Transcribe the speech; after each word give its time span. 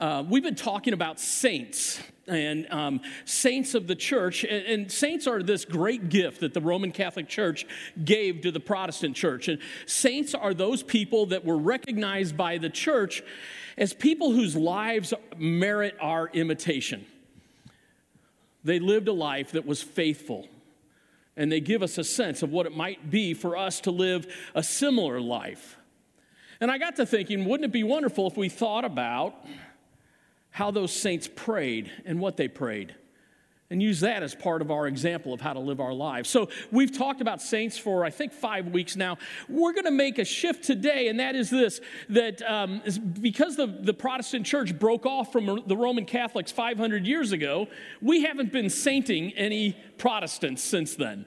Uh, 0.00 0.22
we've 0.28 0.44
been 0.44 0.54
talking 0.54 0.92
about 0.92 1.18
saints 1.18 2.00
and 2.28 2.70
um, 2.70 3.00
saints 3.24 3.74
of 3.74 3.88
the 3.88 3.96
church. 3.96 4.44
And, 4.44 4.64
and, 4.66 4.92
saints 4.92 5.26
are 5.26 5.42
this 5.42 5.64
great 5.64 6.08
gift 6.08 6.40
that 6.42 6.54
the 6.54 6.60
Roman 6.60 6.92
Catholic 6.92 7.28
Church 7.28 7.66
gave 8.04 8.42
to 8.42 8.52
the 8.52 8.60
Protestant 8.60 9.16
church. 9.16 9.48
And 9.48 9.58
saints 9.86 10.36
are 10.36 10.54
those 10.54 10.84
people 10.84 11.26
that 11.26 11.44
were 11.44 11.58
recognized 11.58 12.36
by 12.36 12.58
the 12.58 12.70
church 12.70 13.24
as 13.76 13.92
people 13.92 14.30
whose 14.30 14.54
lives 14.54 15.12
merit 15.36 15.96
our 16.00 16.28
imitation. 16.28 17.04
They 18.62 18.78
lived 18.78 19.08
a 19.08 19.12
life 19.12 19.52
that 19.52 19.66
was 19.66 19.82
faithful. 19.82 20.46
And 21.36 21.50
they 21.50 21.60
give 21.60 21.82
us 21.82 21.98
a 21.98 22.04
sense 22.04 22.44
of 22.44 22.52
what 22.52 22.66
it 22.66 22.76
might 22.76 23.10
be 23.10 23.34
for 23.34 23.56
us 23.56 23.80
to 23.80 23.90
live 23.90 24.32
a 24.54 24.62
similar 24.62 25.20
life. 25.20 25.76
And 26.60 26.70
I 26.70 26.78
got 26.78 26.96
to 26.96 27.06
thinking, 27.06 27.46
wouldn't 27.46 27.64
it 27.64 27.72
be 27.72 27.84
wonderful 27.84 28.28
if 28.28 28.36
we 28.36 28.48
thought 28.48 28.84
about 28.84 29.34
how 30.58 30.72
those 30.72 30.92
saints 30.92 31.28
prayed 31.36 31.88
and 32.04 32.18
what 32.18 32.36
they 32.36 32.48
prayed 32.48 32.92
and 33.70 33.80
use 33.80 34.00
that 34.00 34.24
as 34.24 34.34
part 34.34 34.60
of 34.60 34.72
our 34.72 34.88
example 34.88 35.32
of 35.32 35.40
how 35.40 35.52
to 35.52 35.60
live 35.60 35.78
our 35.78 35.92
lives. 35.92 36.28
So, 36.28 36.48
we've 36.72 36.90
talked 36.90 37.20
about 37.20 37.40
saints 37.40 37.78
for, 37.78 38.04
I 38.04 38.10
think, 38.10 38.32
five 38.32 38.66
weeks 38.66 38.96
now. 38.96 39.18
We're 39.48 39.72
going 39.72 39.84
to 39.84 39.92
make 39.92 40.18
a 40.18 40.24
shift 40.24 40.64
today, 40.64 41.06
and 41.06 41.20
that 41.20 41.36
is 41.36 41.48
this 41.48 41.80
that 42.08 42.42
um, 42.42 42.82
because 43.20 43.54
the, 43.54 43.68
the 43.68 43.94
Protestant 43.94 44.46
church 44.46 44.76
broke 44.76 45.06
off 45.06 45.30
from 45.30 45.62
the 45.64 45.76
Roman 45.76 46.04
Catholics 46.04 46.50
500 46.50 47.06
years 47.06 47.30
ago, 47.30 47.68
we 48.02 48.22
haven't 48.22 48.50
been 48.50 48.68
sainting 48.68 49.30
any 49.34 49.76
Protestants 49.96 50.64
since 50.64 50.96
then. 50.96 51.24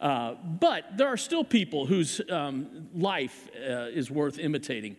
Uh, 0.00 0.34
but 0.34 0.96
there 0.96 1.06
are 1.06 1.16
still 1.16 1.44
people 1.44 1.86
whose 1.86 2.20
um, 2.28 2.88
life 2.92 3.48
uh, 3.56 3.86
is 3.92 4.10
worth 4.10 4.40
imitating. 4.40 4.96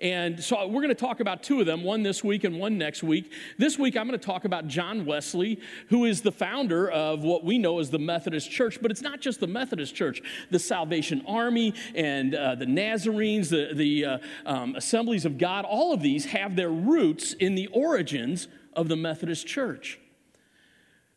And 0.00 0.42
so 0.42 0.66
we're 0.66 0.80
going 0.80 0.88
to 0.88 0.94
talk 0.94 1.20
about 1.20 1.42
two 1.42 1.60
of 1.60 1.66
them, 1.66 1.84
one 1.84 2.02
this 2.02 2.24
week 2.24 2.44
and 2.44 2.58
one 2.58 2.78
next 2.78 3.02
week. 3.02 3.32
This 3.58 3.78
week, 3.78 3.96
I'm 3.96 4.06
going 4.06 4.18
to 4.18 4.24
talk 4.24 4.46
about 4.46 4.66
John 4.66 5.04
Wesley, 5.04 5.60
who 5.88 6.06
is 6.06 6.22
the 6.22 6.32
founder 6.32 6.90
of 6.90 7.22
what 7.22 7.44
we 7.44 7.58
know 7.58 7.78
as 7.80 7.90
the 7.90 7.98
Methodist 7.98 8.50
Church. 8.50 8.80
But 8.80 8.90
it's 8.90 9.02
not 9.02 9.20
just 9.20 9.40
the 9.40 9.46
Methodist 9.46 9.94
Church, 9.94 10.22
the 10.50 10.58
Salvation 10.58 11.22
Army 11.26 11.74
and 11.94 12.34
uh, 12.34 12.54
the 12.54 12.66
Nazarenes, 12.66 13.50
the, 13.50 13.70
the 13.74 14.04
uh, 14.04 14.18
um, 14.46 14.74
Assemblies 14.74 15.26
of 15.26 15.36
God, 15.36 15.66
all 15.66 15.92
of 15.92 16.00
these 16.00 16.24
have 16.26 16.56
their 16.56 16.70
roots 16.70 17.34
in 17.34 17.54
the 17.54 17.66
origins 17.68 18.48
of 18.72 18.88
the 18.88 18.96
Methodist 18.96 19.46
Church. 19.46 19.98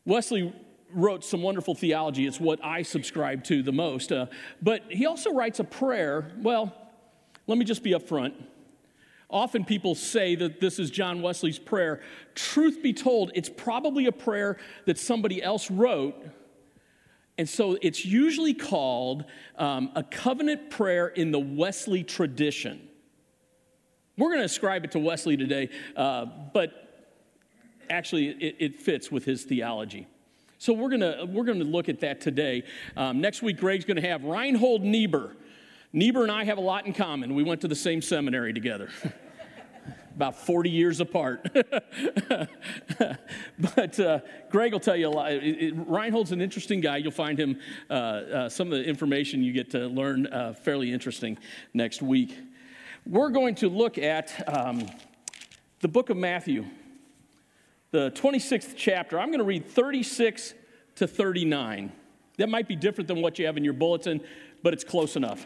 Wesley 0.05 0.53
wrote 0.91 1.23
some 1.23 1.41
wonderful 1.41 1.73
theology. 1.73 2.27
It's 2.27 2.39
what 2.39 2.63
I 2.63 2.81
subscribe 2.81 3.45
to 3.45 3.63
the 3.63 3.71
most. 3.71 4.11
Uh, 4.11 4.25
but 4.61 4.83
he 4.89 5.05
also 5.05 5.31
writes 5.31 5.59
a 5.59 5.63
prayer. 5.63 6.33
Well, 6.41 6.75
let 7.47 7.58
me 7.58 7.63
just 7.63 7.81
be 7.81 7.91
upfront. 7.91 8.33
Often 9.34 9.66
people 9.66 9.95
say 9.95 10.36
that 10.36 10.59
this 10.59 10.78
is 10.78 10.92
John 10.92 11.23
Wesley's 11.23 11.58
prayer. 11.58 12.02
Truth 12.36 12.84
be 12.84 12.94
told, 12.94 13.31
it's 13.34 13.50
probably 13.50 14.06
a 14.06 14.12
prayer 14.12 14.58
that 14.86 15.00
somebody 15.00 15.42
else 15.42 15.72
wrote. 15.72 16.16
And 17.39 17.50
so 17.50 17.76
it's 17.81 18.06
usually 18.06 18.54
called 18.54 19.26
um, 19.58 19.89
a 19.95 20.04
covenant 20.04 20.70
prayer 20.70 21.08
in 21.08 21.31
the 21.31 21.39
Wesley 21.39 22.04
tradition. 22.04 22.88
We're 24.20 24.30
going 24.30 24.42
to 24.42 24.45
ascribe 24.45 24.86
it 24.86 24.92
to 24.92 25.00
Wesley 25.00 25.36
today, 25.36 25.70
uh, 25.95 26.28
but 26.54 27.09
actually 27.89 28.28
it, 28.28 28.56
it, 28.59 28.76
fits 28.76 29.11
with 29.11 29.26
his 29.26 29.44
theology. 29.45 30.06
So 30.59 30.73
we're 30.73 30.89
going 30.89 31.02
to 31.02 31.26
we're 31.26 31.44
going 31.44 31.59
to 31.59 31.66
look 31.66 31.89
at 31.89 32.02
that 32.02 32.22
today. 32.22 32.64
Um, 32.95 33.20
next 33.20 33.42
week, 33.42 33.58
Greg's 33.58 33.84
going 33.84 34.00
to 34.00 34.08
have 34.08 34.23
Reinhold 34.23 34.84
Niebuhr. 34.84 35.36
Niebuhr 35.94 36.23
and 36.23 36.31
I 36.31 36.44
have 36.44 36.58
a 36.58 36.61
lot 36.61 36.86
in 36.86 36.94
common. 36.94 37.36
We 37.36 37.44
went 37.44 37.61
to 37.61 37.67
the 37.67 37.75
same 37.75 38.02
seminary 38.02 38.52
together. 38.52 38.89
about 40.16 40.36
40 40.36 40.69
years 40.69 40.99
apart. 40.99 41.47
but 43.75 43.99
uh, 43.99 44.19
Greg 44.49 44.71
will 44.71 44.80
tell 44.80 44.95
you 44.95 45.08
a 45.08 45.09
lot. 45.09 45.31
It, 45.31 45.44
it, 45.44 45.88
Reinhold's 45.88 46.31
an 46.31 46.41
interesting 46.41 46.81
guy. 46.81 46.97
You'll 46.97 47.11
find 47.11 47.39
him, 47.39 47.59
uh, 47.89 47.94
uh, 47.94 48.49
some 48.49 48.71
of 48.71 48.77
the 48.77 48.83
information 48.83 49.43
you 49.43 49.54
get 49.54 49.71
to 49.71 49.87
learn 49.87 50.27
uh, 50.27 50.54
fairly 50.54 50.92
interesting 50.92 51.37
next 51.73 52.02
week. 52.02 52.37
We're 53.05 53.30
going 53.30 53.55
to 53.55 53.70
look 53.70 53.98
at 53.98 54.48
um, 54.48 54.87
the 55.81 55.87
book 55.87 56.10
of 56.10 56.17
Matthew, 56.17 56.65
the 57.92 58.11
26th 58.11 58.73
chapter. 58.77 59.20
I'm 59.20 59.27
going 59.30 59.39
to 59.39 59.45
read 59.45 59.67
36 59.67 60.54
to 60.95 61.08
39. 61.08 61.92
That 62.37 62.49
might 62.49 62.67
be 62.67 62.75
different 62.75 63.08
than 63.08 63.21
what 63.21 63.37
you 63.39 63.45
have 63.45 63.58
in 63.58 63.64
your 63.64 63.73
bulletin, 63.73 64.21
but 64.61 64.73
it's 64.73 64.83
close 64.83 65.15
enough. 65.15 65.45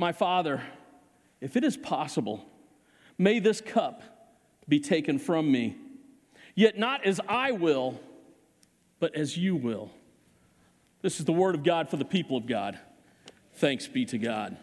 my 0.00 0.12
Father, 0.12 0.62
if 1.42 1.56
it 1.56 1.62
is 1.62 1.76
possible, 1.76 2.42
may 3.18 3.38
this 3.38 3.60
cup 3.60 4.02
be 4.66 4.80
taken 4.80 5.18
from 5.18 5.52
me. 5.52 5.76
Yet 6.54 6.78
not 6.78 7.04
as 7.04 7.20
I 7.28 7.52
will, 7.52 8.00
but 8.98 9.14
as 9.14 9.36
you 9.36 9.56
will. 9.56 9.90
This 11.02 11.20
is 11.20 11.26
the 11.26 11.32
word 11.32 11.54
of 11.54 11.64
God 11.64 11.90
for 11.90 11.98
the 11.98 12.04
people 12.06 12.38
of 12.38 12.46
God. 12.46 12.78
Thanks 13.56 13.86
be 13.86 14.06
to 14.06 14.16
God. 14.16 14.56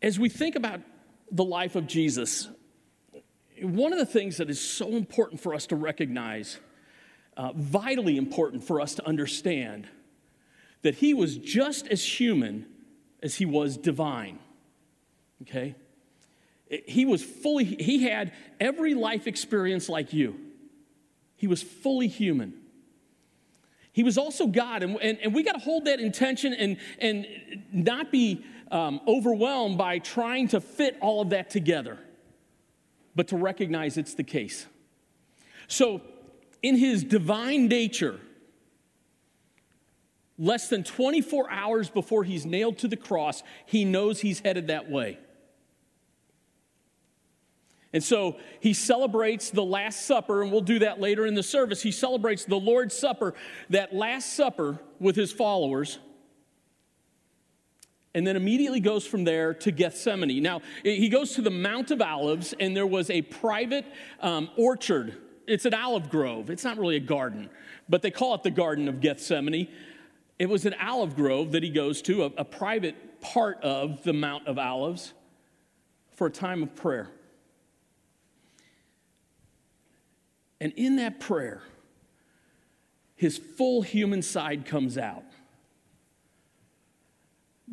As 0.00 0.20
we 0.20 0.28
think 0.28 0.54
about 0.54 0.80
the 1.32 1.44
life 1.44 1.74
of 1.74 1.88
Jesus, 1.88 2.48
one 3.60 3.92
of 3.92 3.98
the 3.98 4.06
things 4.06 4.36
that 4.36 4.48
is 4.48 4.60
so 4.60 4.90
important 4.90 5.40
for 5.40 5.52
us 5.52 5.66
to 5.66 5.76
recognize, 5.76 6.60
uh, 7.36 7.52
vitally 7.56 8.16
important 8.16 8.62
for 8.62 8.80
us 8.80 8.94
to 8.94 9.06
understand, 9.06 9.88
that 10.82 10.96
he 10.96 11.14
was 11.14 11.36
just 11.36 11.88
as 11.88 12.04
human 12.04 12.66
as 13.22 13.36
he 13.36 13.46
was 13.46 13.76
divine. 13.76 14.38
Okay? 15.42 15.74
He 16.86 17.04
was 17.04 17.22
fully, 17.22 17.64
he 17.64 18.04
had 18.04 18.32
every 18.60 18.94
life 18.94 19.26
experience 19.26 19.88
like 19.88 20.12
you. 20.12 20.38
He 21.36 21.46
was 21.46 21.62
fully 21.62 22.08
human. 22.08 22.54
He 23.92 24.02
was 24.02 24.16
also 24.16 24.46
God, 24.46 24.82
and, 24.82 24.96
and, 25.02 25.18
and 25.18 25.34
we 25.34 25.42
got 25.42 25.52
to 25.52 25.58
hold 25.58 25.84
that 25.84 26.00
intention 26.00 26.54
and, 26.54 26.78
and 26.98 27.26
not 27.72 28.10
be 28.10 28.44
um, 28.70 29.00
overwhelmed 29.06 29.76
by 29.76 29.98
trying 29.98 30.48
to 30.48 30.60
fit 30.60 30.96
all 31.00 31.20
of 31.20 31.30
that 31.30 31.50
together, 31.50 31.98
but 33.14 33.28
to 33.28 33.36
recognize 33.36 33.98
it's 33.98 34.14
the 34.14 34.24
case. 34.24 34.66
So, 35.68 36.00
in 36.62 36.76
his 36.76 37.04
divine 37.04 37.68
nature, 37.68 38.18
less 40.42 40.68
than 40.68 40.82
24 40.82 41.48
hours 41.52 41.88
before 41.88 42.24
he's 42.24 42.44
nailed 42.44 42.76
to 42.78 42.88
the 42.88 42.96
cross, 42.96 43.44
he 43.64 43.84
knows 43.84 44.20
he's 44.20 44.40
headed 44.40 44.66
that 44.66 44.90
way. 44.90 45.16
And 47.92 48.02
so 48.02 48.38
he 48.58 48.72
celebrates 48.72 49.50
the 49.50 49.62
Last 49.62 50.04
Supper, 50.04 50.42
and 50.42 50.50
we'll 50.50 50.62
do 50.62 50.80
that 50.80 51.00
later 51.00 51.26
in 51.26 51.34
the 51.34 51.44
service. 51.44 51.80
He 51.80 51.92
celebrates 51.92 52.44
the 52.44 52.58
Lord's 52.58 52.96
Supper, 52.96 53.34
that 53.70 53.94
Last 53.94 54.34
Supper 54.34 54.80
with 54.98 55.14
his 55.14 55.30
followers, 55.30 56.00
and 58.12 58.26
then 58.26 58.34
immediately 58.34 58.80
goes 58.80 59.06
from 59.06 59.22
there 59.22 59.54
to 59.54 59.70
Gethsemane. 59.70 60.42
Now, 60.42 60.60
he 60.82 61.08
goes 61.08 61.34
to 61.34 61.42
the 61.42 61.50
Mount 61.50 61.92
of 61.92 62.02
Olives, 62.02 62.52
and 62.58 62.76
there 62.76 62.86
was 62.86 63.10
a 63.10 63.22
private 63.22 63.86
um, 64.20 64.50
orchard. 64.56 65.18
It's 65.46 65.66
an 65.66 65.74
olive 65.74 66.10
grove, 66.10 66.50
it's 66.50 66.64
not 66.64 66.78
really 66.78 66.96
a 66.96 67.00
garden, 67.00 67.48
but 67.88 68.02
they 68.02 68.10
call 68.10 68.34
it 68.34 68.42
the 68.42 68.50
Garden 68.50 68.88
of 68.88 69.00
Gethsemane. 69.00 69.68
It 70.42 70.48
was 70.48 70.66
an 70.66 70.74
olive 70.82 71.14
grove 71.14 71.52
that 71.52 71.62
he 71.62 71.70
goes 71.70 72.02
to, 72.02 72.24
a, 72.24 72.26
a 72.38 72.44
private 72.44 73.20
part 73.20 73.62
of 73.62 74.02
the 74.02 74.12
Mount 74.12 74.48
of 74.48 74.58
Olives, 74.58 75.12
for 76.14 76.26
a 76.26 76.30
time 76.32 76.64
of 76.64 76.74
prayer. 76.74 77.12
And 80.60 80.72
in 80.72 80.96
that 80.96 81.20
prayer, 81.20 81.62
his 83.14 83.38
full 83.38 83.82
human 83.82 84.20
side 84.20 84.66
comes 84.66 84.98
out. 84.98 85.22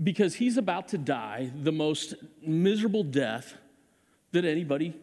Because 0.03 0.35
he's 0.35 0.55
about 0.55 0.89
to 0.89 0.99
die 0.99 1.49
the 1.63 1.71
most 1.71 2.13
miserable 2.39 3.03
death 3.03 3.55
that 4.31 4.45
anybody 4.45 4.93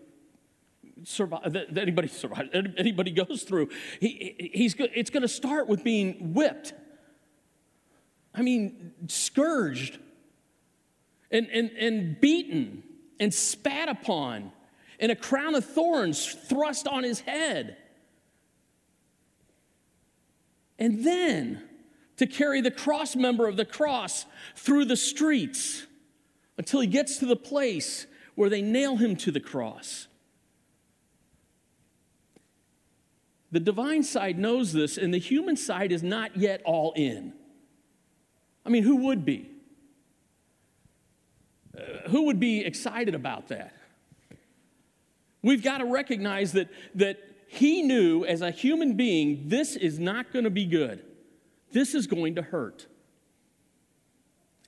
survive, 1.03 1.53
that 1.53 1.77
anybody 1.77 2.07
survives, 2.23 2.49
anybody 2.53 3.11
goes 3.11 3.43
through. 3.43 3.71
He, 3.99 4.53
he's, 4.55 4.77
it's 4.79 5.11
going 5.11 5.23
to 5.23 5.29
start 5.29 5.67
with 5.67 5.83
being 5.83 6.33
whipped 6.33 6.73
I 8.37 8.43
mean, 8.43 8.93
scourged. 9.09 9.99
and, 11.31 11.49
and, 11.49 11.71
and 11.71 12.21
beaten 12.21 12.83
and 13.19 13.33
spat 13.33 13.89
upon, 13.89 14.53
and 15.01 15.11
a 15.11 15.17
crown 15.17 15.55
of 15.55 15.65
thorns 15.65 16.27
thrust 16.27 16.87
on 16.87 17.03
his 17.03 17.21
head. 17.21 17.77
And 20.79 21.05
then 21.05 21.63
to 22.19 22.27
carry 22.27 22.61
the 22.61 22.71
cross 22.71 23.17
member 23.17 23.47
of 23.49 23.57
the 23.57 23.65
cross 23.65 24.27
through 24.55 24.85
the 24.85 24.97
streets 24.97 25.87
until 26.59 26.81
he 26.81 26.87
gets 26.87 27.19
to 27.19 27.27
the 27.27 27.37
place 27.37 28.07
where 28.35 28.51
they 28.51 28.63
nail 28.63 28.97
him 28.97 29.17
to 29.17 29.31
the 29.31 29.41
cross. 29.41 30.09
The 33.53 33.61
divine 33.61 34.03
side 34.03 34.39
knows 34.39 34.73
this, 34.73 34.99
and 34.99 35.15
the 35.15 35.19
human 35.19 35.57
side 35.57 35.93
is 35.93 36.03
not 36.03 36.37
yet 36.37 36.61
all 36.65 36.93
in. 36.95 37.33
I 38.67 38.69
mean, 38.69 38.83
who 38.83 38.97
would 38.97 39.25
be? 39.25 39.49
Uh, 41.77 42.09
who 42.09 42.25
would 42.25 42.41
be 42.41 42.65
excited 42.65 43.15
about 43.15 43.49
that? 43.49 43.73
We've 45.41 45.63
got 45.63 45.79
to 45.79 45.85
recognize 45.85 46.53
that, 46.53 46.69
that 46.97 47.19
he 47.47 47.83
knew 47.83 48.25
as 48.25 48.43
a 48.43 48.51
human 48.51 48.95
being, 48.95 49.45
this 49.47 49.77
is 49.77 50.01
not 50.01 50.33
going 50.33 50.45
to 50.45 50.51
be 50.51 50.67
good. 50.67 51.05
This 51.71 51.95
is 51.95 52.09
going 52.09 52.35
to 52.35 52.43
hurt. 52.43 52.87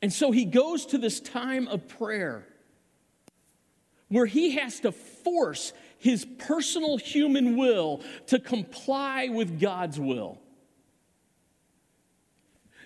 And 0.01 0.13
so 0.13 0.31
he 0.31 0.45
goes 0.45 0.87
to 0.87 0.99
this 0.99 1.19
time 1.19 1.67
of 1.67 1.89
prayer 1.89 2.47
where 4.09 4.27
he 4.27 4.53
has 4.53 4.79
to 4.81 4.93
force 4.93 5.73
his 5.99 6.25
personal 6.39 6.99
human 6.99 7.57
will 7.57 8.01
to 8.29 8.39
comply 8.39 9.29
with 9.29 9.61
God's 9.61 9.99
will. 9.99 10.39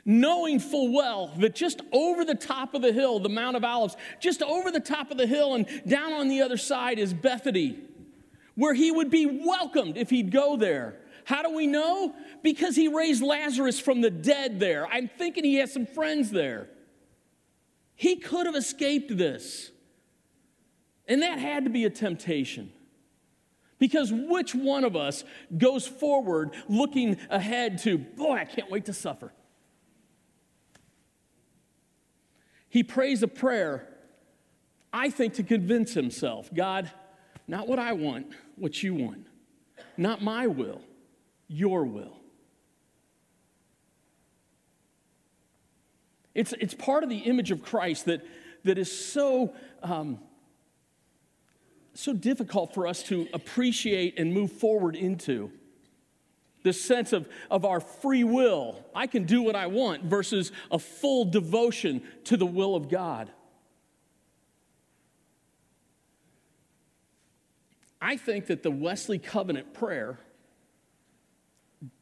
Knowing 0.05 0.59
full 0.59 0.93
well 0.93 1.29
that 1.39 1.55
just 1.55 1.81
over 1.93 2.25
the 2.25 2.35
top 2.35 2.75
of 2.75 2.83
the 2.83 2.93
hill, 2.93 3.21
the 3.21 3.29
Mount 3.29 3.57
of 3.57 3.65
Olives, 3.65 3.97
just 4.21 4.43
over 4.43 4.71
the 4.71 4.81
top 4.81 5.11
of 5.13 5.17
the 5.17 5.27
hill 5.27 5.55
and 5.55 5.67
down 5.87 6.13
on 6.13 6.29
the 6.29 6.43
other 6.43 6.57
side 6.57 6.99
is 6.99 7.15
Bethany, 7.15 7.79
where 8.57 8.75
he 8.75 8.91
would 8.91 9.11
be 9.11 9.27
welcomed 9.27 9.97
if 9.97 10.11
he'd 10.11 10.33
go 10.33 10.57
there. 10.57 10.97
How 11.25 11.43
do 11.43 11.55
we 11.55 11.69
know? 11.69 12.17
Because 12.43 12.75
he 12.75 12.89
raised 12.89 13.23
Lazarus 13.23 13.79
from 13.79 14.01
the 14.01 14.11
dead 14.11 14.59
there. 14.59 14.89
I'm 14.89 15.09
thinking 15.09 15.45
he 15.45 15.57
has 15.57 15.73
some 15.73 15.87
friends 15.87 16.33
there. 16.33 16.69
He 17.95 18.17
could 18.17 18.47
have 18.47 18.57
escaped 18.57 19.17
this. 19.17 19.71
And 21.07 21.23
that 21.23 21.39
had 21.39 21.65
to 21.65 21.71
be 21.71 21.85
a 21.85 21.91
temptation. 21.91 22.73
Because 23.79 24.13
which 24.13 24.55
one 24.55 24.83
of 24.83 24.97
us 24.97 25.23
goes 25.57 25.87
forward 25.87 26.55
looking 26.69 27.19
ahead 27.31 27.79
to, 27.79 27.99
boy, 27.99 28.35
I 28.35 28.45
can't 28.45 28.71
wait 28.71 28.87
to 28.87 28.93
suffer? 28.93 29.33
He 32.73 32.83
prays 32.83 33.23
a 33.23 33.29
prayer, 33.29 33.87
I 34.95 35.11
think, 35.11 35.35
to 35.35 35.43
convince 35.43 35.93
himself 35.93 36.49
God, 36.55 36.91
not 37.47 37.69
what 37.69 37.79
I 37.79 37.93
want, 37.93 38.29
what 38.57 38.83
you 38.83 38.95
want. 38.95 39.27
Not 39.99 40.23
my 40.23 40.47
will, 40.47 40.81
your 41.49 41.85
will. 41.85 42.17
It's, 46.35 46.55
it's 46.55 46.73
part 46.73 47.05
of 47.05 47.11
the 47.11 47.19
image 47.19 47.51
of 47.51 47.63
Christ 47.63 48.07
that, 48.07 48.25
that 48.65 48.79
is 48.79 48.91
so 48.91 49.53
um, 49.83 50.19
so 51.93 52.15
difficult 52.15 52.73
for 52.73 52.87
us 52.87 53.03
to 53.03 53.29
appreciate 53.35 54.19
and 54.19 54.33
move 54.33 54.51
forward 54.51 54.97
into. 54.97 55.53
This 56.63 56.81
sense 56.81 57.13
of, 57.13 57.29
of 57.51 57.65
our 57.65 57.81
free 57.81 58.25
will, 58.25 58.85
I 58.95 59.07
can 59.07 59.25
do 59.25 59.43
what 59.43 59.57
I 59.57 59.67
want, 59.67 60.05
versus 60.05 60.53
a 60.71 60.79
full 60.79 61.25
devotion 61.25 62.03
to 62.25 62.37
the 62.37 62.47
will 62.47 62.77
of 62.77 62.89
God. 62.89 63.31
I 68.01 68.17
think 68.17 68.47
that 68.47 68.63
the 68.63 68.71
Wesley 68.71 69.19
Covenant 69.19 69.75
prayer 69.75 70.19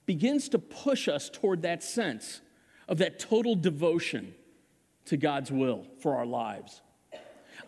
begins 0.06 0.48
to 0.50 0.58
push 0.58 1.08
us 1.08 1.30
toward 1.30 1.62
that 1.62 1.82
sense 1.82 2.40
of 2.88 2.98
that 2.98 3.18
total 3.18 3.54
devotion 3.54 4.34
to 5.04 5.16
God's 5.16 5.52
will 5.52 5.86
for 6.00 6.16
our 6.16 6.26
lives. 6.26 6.82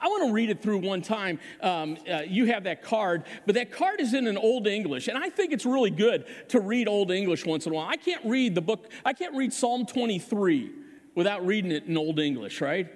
I 0.02 0.08
want 0.08 0.26
to 0.26 0.32
read 0.32 0.50
it 0.50 0.60
through 0.60 0.78
one 0.78 1.00
time. 1.00 1.38
Um, 1.60 1.96
uh, 2.10 2.22
you 2.26 2.46
have 2.46 2.64
that 2.64 2.82
card, 2.82 3.22
but 3.46 3.54
that 3.54 3.70
card 3.70 4.00
is 4.00 4.14
in 4.14 4.26
an 4.26 4.36
Old 4.36 4.66
English, 4.66 5.06
and 5.06 5.16
I 5.16 5.30
think 5.30 5.52
it's 5.52 5.64
really 5.64 5.90
good 5.90 6.26
to 6.48 6.60
read 6.60 6.88
Old 6.88 7.12
English 7.12 7.46
once 7.46 7.66
in 7.66 7.72
a 7.72 7.76
while. 7.76 7.88
I 7.88 7.96
can't 7.96 8.24
read 8.24 8.56
the 8.56 8.60
book, 8.60 8.90
I 9.04 9.12
can't 9.12 9.36
read 9.36 9.52
Psalm 9.52 9.86
23 9.86 10.72
without 11.14 11.46
reading 11.46 11.70
it 11.70 11.84
in 11.84 11.96
Old 11.96 12.18
English, 12.18 12.60
right? 12.60 12.92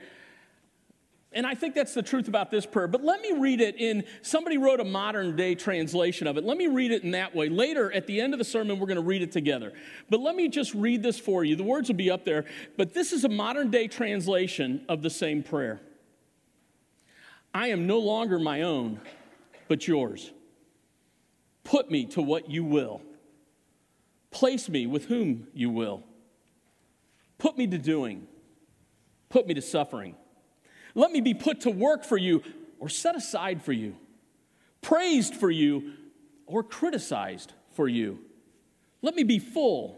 And 1.33 1.47
I 1.47 1.55
think 1.55 1.75
that's 1.75 1.93
the 1.93 2.03
truth 2.03 2.29
about 2.29 2.51
this 2.51 2.65
prayer. 2.65 2.89
But 2.89 3.05
let 3.05 3.21
me 3.21 3.33
read 3.33 3.61
it 3.61 3.77
in, 3.77 4.05
somebody 4.23 4.57
wrote 4.57 4.81
a 4.81 4.85
modern 4.85 5.37
day 5.37 5.55
translation 5.55 6.27
of 6.27 6.39
it. 6.39 6.45
Let 6.45 6.57
me 6.57 6.67
read 6.67 6.93
it 6.93 7.03
in 7.03 7.11
that 7.11 7.35
way. 7.35 7.51
Later, 7.51 7.93
at 7.93 8.07
the 8.07 8.21
end 8.21 8.33
of 8.33 8.39
the 8.39 8.45
sermon, 8.45 8.79
we're 8.79 8.87
going 8.87 8.97
to 8.97 9.03
read 9.03 9.21
it 9.21 9.33
together. 9.33 9.75
But 10.09 10.21
let 10.21 10.35
me 10.35 10.49
just 10.49 10.73
read 10.75 11.03
this 11.03 11.21
for 11.21 11.45
you. 11.45 11.55
The 11.55 11.63
words 11.63 11.89
will 11.89 11.97
be 11.97 12.11
up 12.11 12.25
there. 12.25 12.47
But 12.79 12.95
this 12.95 13.13
is 13.13 13.25
a 13.25 13.29
modern 13.29 13.71
day 13.71 13.87
translation 13.87 14.87
of 14.89 15.03
the 15.03 15.11
same 15.11 15.43
prayer. 15.43 15.81
I 17.57 17.69
am 17.69 17.87
no 17.87 18.01
longer 18.01 18.39
my 18.39 18.61
own, 18.61 19.01
but 19.67 19.89
yours. 19.89 20.31
Put 21.65 21.91
me 21.91 22.05
to 22.09 22.21
what 22.21 22.51
you 22.51 22.63
will. 22.63 23.01
Place 24.31 24.69
me 24.69 24.87
with 24.87 25.07
whom 25.07 25.49
you 25.55 25.71
will. 25.71 26.03
Put 27.39 27.57
me 27.57 27.67
to 27.67 27.79
doing. 27.79 28.27
Put 29.31 29.47
me 29.47 29.55
to 29.55 29.63
suffering. 29.63 30.17
Let 30.95 31.11
me 31.13 31.23
be 31.23 31.33
put 31.33 31.63
to 31.63 31.71
work 31.71 32.05
for 32.05 32.19
you 32.19 32.43
or 32.79 32.91
set 32.91 33.17
aside 33.17 33.63
for 33.63 33.73
you, 33.73 33.97
praised 34.83 35.35
for 35.35 35.51
you 35.51 35.95
or 36.45 36.63
criticized 36.63 37.55
for 37.73 37.89
you. 37.89 38.19
Let 39.01 39.15
me 39.15 39.23
be 39.23 39.39
full. 39.39 39.97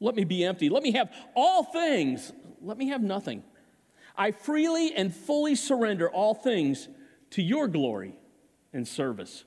Let 0.00 0.14
me 0.16 0.24
be 0.24 0.44
empty. 0.44 0.68
Let 0.68 0.82
me 0.82 0.92
have 0.92 1.10
all 1.34 1.64
things. 1.64 2.30
Let 2.60 2.76
me 2.76 2.88
have 2.88 3.02
nothing. 3.02 3.42
I 4.20 4.32
freely 4.32 4.94
and 4.94 5.16
fully 5.16 5.54
surrender 5.54 6.10
all 6.10 6.34
things 6.34 6.90
to 7.30 7.40
your 7.40 7.68
glory 7.68 8.14
and 8.70 8.86
service. 8.86 9.44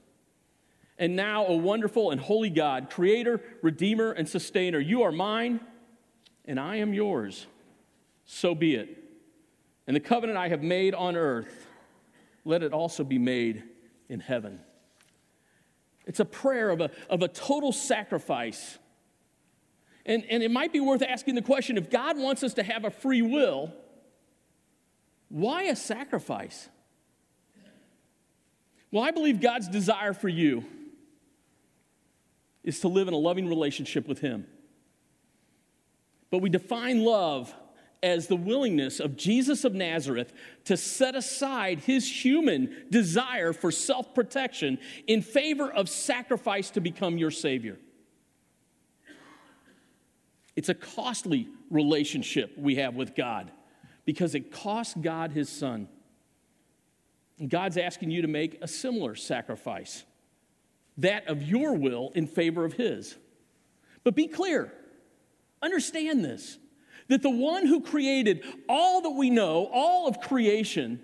And 0.98 1.16
now, 1.16 1.46
O 1.46 1.58
wonderful 1.58 2.10
and 2.10 2.20
holy 2.20 2.50
God, 2.50 2.90
creator, 2.90 3.40
redeemer, 3.62 4.12
and 4.14 4.28
sustainer, 4.28 4.80
you 4.80 5.04
are 5.04 5.12
mine 5.12 5.60
and 6.46 6.60
I 6.60 6.78
am 6.78 6.92
yours. 6.92 7.46
So 8.26 8.56
be 8.56 8.74
it. 8.74 8.98
And 9.86 9.96
the 9.96 10.00
covenant 10.00 10.40
I 10.40 10.48
have 10.48 10.64
made 10.64 10.96
on 10.96 11.16
earth, 11.16 11.68
let 12.44 12.64
it 12.64 12.74
also 12.74 13.04
be 13.04 13.20
made 13.20 13.62
in 14.10 14.22
heaven. 14.22 14.60
It's 16.08 16.20
a 16.20 16.26
prayer 16.26 16.72
of 16.72 16.82
a, 16.82 16.90
of 17.12 17.22
a 17.22 17.28
total 17.28 17.74
sacrifice. 17.74 18.80
And, 20.04 20.26
and 20.32 20.42
it 20.42 20.50
might 20.50 20.74
be 20.74 20.80
worth 20.80 21.04
asking 21.04 21.36
the 21.36 21.44
question 21.44 21.78
if 21.78 21.92
God 21.92 22.18
wants 22.18 22.42
us 22.42 22.56
to 22.56 22.64
have 22.64 22.86
a 22.86 22.90
free 22.90 23.22
will, 23.22 23.72
why 25.34 25.64
a 25.64 25.76
sacrifice? 25.76 26.70
Well, 28.92 29.04
I 29.04 29.10
believe 29.10 29.42
God's 29.42 29.68
desire 29.68 30.14
for 30.14 30.30
you 30.30 30.64
is 32.64 32.82
to 32.82 32.88
live 32.88 33.08
in 33.08 33.16
a 33.16 33.18
loving 33.18 33.48
relationship 33.48 34.08
with 34.08 34.20
Him. 34.20 34.46
But 36.30 36.44
we 36.44 36.52
define 36.52 37.04
love 37.04 37.52
as 38.04 38.28
the 38.28 38.36
willingness 38.36 39.00
of 39.00 39.18
Jesus 39.18 39.64
of 39.64 39.74
Nazareth 39.74 40.32
to 40.66 40.78
set 40.78 41.16
aside 41.16 41.80
his 41.80 42.24
human 42.24 42.86
desire 42.92 43.54
for 43.54 43.72
self 43.72 44.14
protection 44.14 44.78
in 45.08 45.24
favor 45.24 45.72
of 45.72 45.90
sacrifice 45.90 46.70
to 46.72 46.80
become 46.80 47.18
your 47.18 47.32
Savior. 47.32 47.80
It's 50.56 50.70
a 50.70 50.76
costly 50.76 51.48
relationship 51.72 52.56
we 52.56 52.76
have 52.76 52.94
with 52.94 53.16
God 53.16 53.50
because 54.06 54.36
it 54.36 54.52
cost 54.52 55.02
God 55.02 55.32
his 55.32 55.50
son. 55.50 55.88
And 57.40 57.50
God's 57.50 57.78
asking 57.78 58.12
you 58.12 58.22
to 58.22 58.28
make 58.28 58.58
a 58.62 58.68
similar 58.68 59.16
sacrifice, 59.16 60.04
that 60.98 61.28
of 61.28 61.42
your 61.44 61.74
will 61.74 62.12
in 62.16 62.28
favor 62.28 62.66
of 62.66 62.74
his. 62.74 63.16
But 64.04 64.16
be 64.16 64.28
clear, 64.28 64.72
understand 65.62 66.24
this 66.24 66.58
that 67.10 67.22
the 67.22 67.30
one 67.30 67.66
who 67.66 67.82
created 67.82 68.46
all 68.70 69.02
that 69.02 69.10
we 69.10 69.30
know, 69.30 69.70
all 69.74 70.08
of 70.08 70.22
creation, 70.22 71.02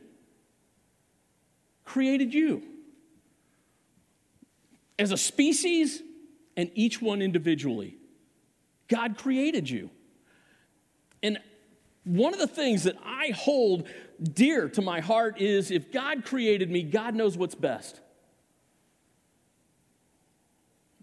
created 1.84 2.34
you 2.34 2.64
as 4.98 5.12
a 5.12 5.18
species 5.18 6.02
and 6.56 6.72
each 6.76 7.02
one 7.02 7.22
individually. 7.22 7.98
God 8.88 9.18
created 9.18 9.70
you. 9.70 9.90
And 11.22 11.40
one 12.04 12.34
of 12.34 12.40
the 12.40 12.48
things 12.48 12.84
that 12.84 12.96
I 13.04 13.32
hold 13.36 13.88
dear 14.22 14.70
to 14.70 14.82
my 14.82 15.00
heart 15.00 15.40
is 15.40 15.72
if 15.72 15.92
God 15.92 16.26
created 16.26 16.72
me, 16.72 16.84
God 16.84 17.16
knows 17.16 17.38
what's 17.38 17.56
best. 17.56 18.00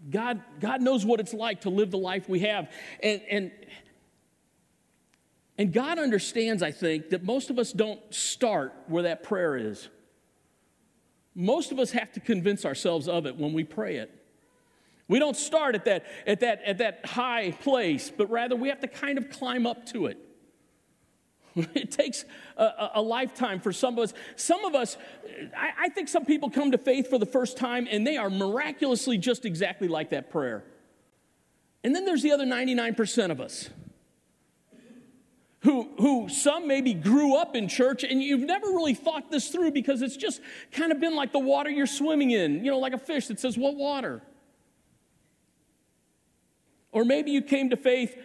God, 0.09 0.41
God 0.59 0.81
knows 0.81 1.05
what 1.05 1.19
it's 1.19 1.33
like 1.33 1.61
to 1.61 1.69
live 1.69 1.91
the 1.91 1.97
life 1.97 2.29
we 2.29 2.39
have. 2.41 2.71
And, 3.01 3.21
and 3.29 3.51
And 5.57 5.73
God 5.73 5.97
understands, 5.97 6.61
I 6.61 6.71
think, 6.71 7.09
that 7.09 7.23
most 7.23 7.49
of 7.49 7.57
us 7.57 7.73
don't 7.73 7.99
start 8.13 8.73
where 8.87 9.03
that 9.03 9.23
prayer 9.23 9.57
is. 9.57 9.89
Most 11.33 11.71
of 11.71 11.79
us 11.79 11.91
have 11.91 12.11
to 12.13 12.19
convince 12.19 12.63
ourselves 12.63 13.07
of 13.07 13.25
it 13.25 13.37
when 13.37 13.53
we 13.53 13.63
pray 13.63 13.97
it. 13.97 14.11
We 15.07 15.19
don't 15.19 15.35
start 15.35 15.73
at 15.73 15.85
that, 15.85 16.05
at 16.27 16.41
that, 16.41 16.61
at 16.63 16.77
that 16.77 17.05
high 17.05 17.51
place, 17.51 18.11
but 18.15 18.29
rather 18.29 18.55
we 18.55 18.69
have 18.69 18.81
to 18.81 18.87
kind 18.87 19.17
of 19.17 19.29
climb 19.29 19.65
up 19.65 19.85
to 19.87 20.05
it. 20.07 20.17
It 21.75 21.91
takes 21.91 22.25
a, 22.55 22.91
a, 22.95 23.01
lifetime 23.01 23.59
for 23.59 23.73
some 23.73 23.97
of 23.97 24.03
us. 24.03 24.13
Some 24.35 24.65
of 24.65 24.75
us, 24.75 24.97
I, 25.55 25.85
I 25.85 25.89
think 25.89 26.07
some 26.07 26.25
people 26.25 26.49
come 26.49 26.71
to 26.71 26.77
faith 26.77 27.09
for 27.09 27.17
the 27.17 27.25
first 27.25 27.57
time 27.57 27.87
and 27.89 28.05
they 28.05 28.17
are 28.17 28.29
miraculously 28.29 29.17
just 29.17 29.45
exactly 29.45 29.87
like 29.87 30.11
that 30.11 30.29
prayer. 30.29 30.63
And 31.83 31.95
then 31.95 32.05
there's 32.05 32.21
the 32.21 32.31
other 32.31 32.45
99% 32.45 33.31
of 33.31 33.41
us 33.41 33.69
who, 35.61 35.89
who 35.97 36.29
some 36.29 36.67
maybe 36.67 36.93
grew 36.93 37.35
up 37.35 37.55
in 37.55 37.67
church 37.67 38.03
and 38.03 38.21
you've 38.21 38.41
never 38.41 38.67
really 38.67 38.93
thought 38.93 39.31
this 39.31 39.49
through 39.49 39.71
because 39.71 40.01
it's 40.01 40.17
just 40.17 40.41
kind 40.71 40.91
of 40.91 40.99
been 40.99 41.15
like 41.15 41.31
the 41.31 41.39
water 41.39 41.69
you're 41.69 41.87
swimming 41.87 42.31
in, 42.31 42.63
you 42.63 42.71
know, 42.71 42.79
like 42.79 42.93
a 42.93 42.99
fish 42.99 43.27
that 43.27 43.39
says, 43.39 43.57
What 43.57 43.75
water? 43.75 44.21
Or 46.91 47.03
maybe 47.03 47.31
you 47.31 47.41
came 47.41 47.69
to 47.71 47.77
faith 47.77 48.15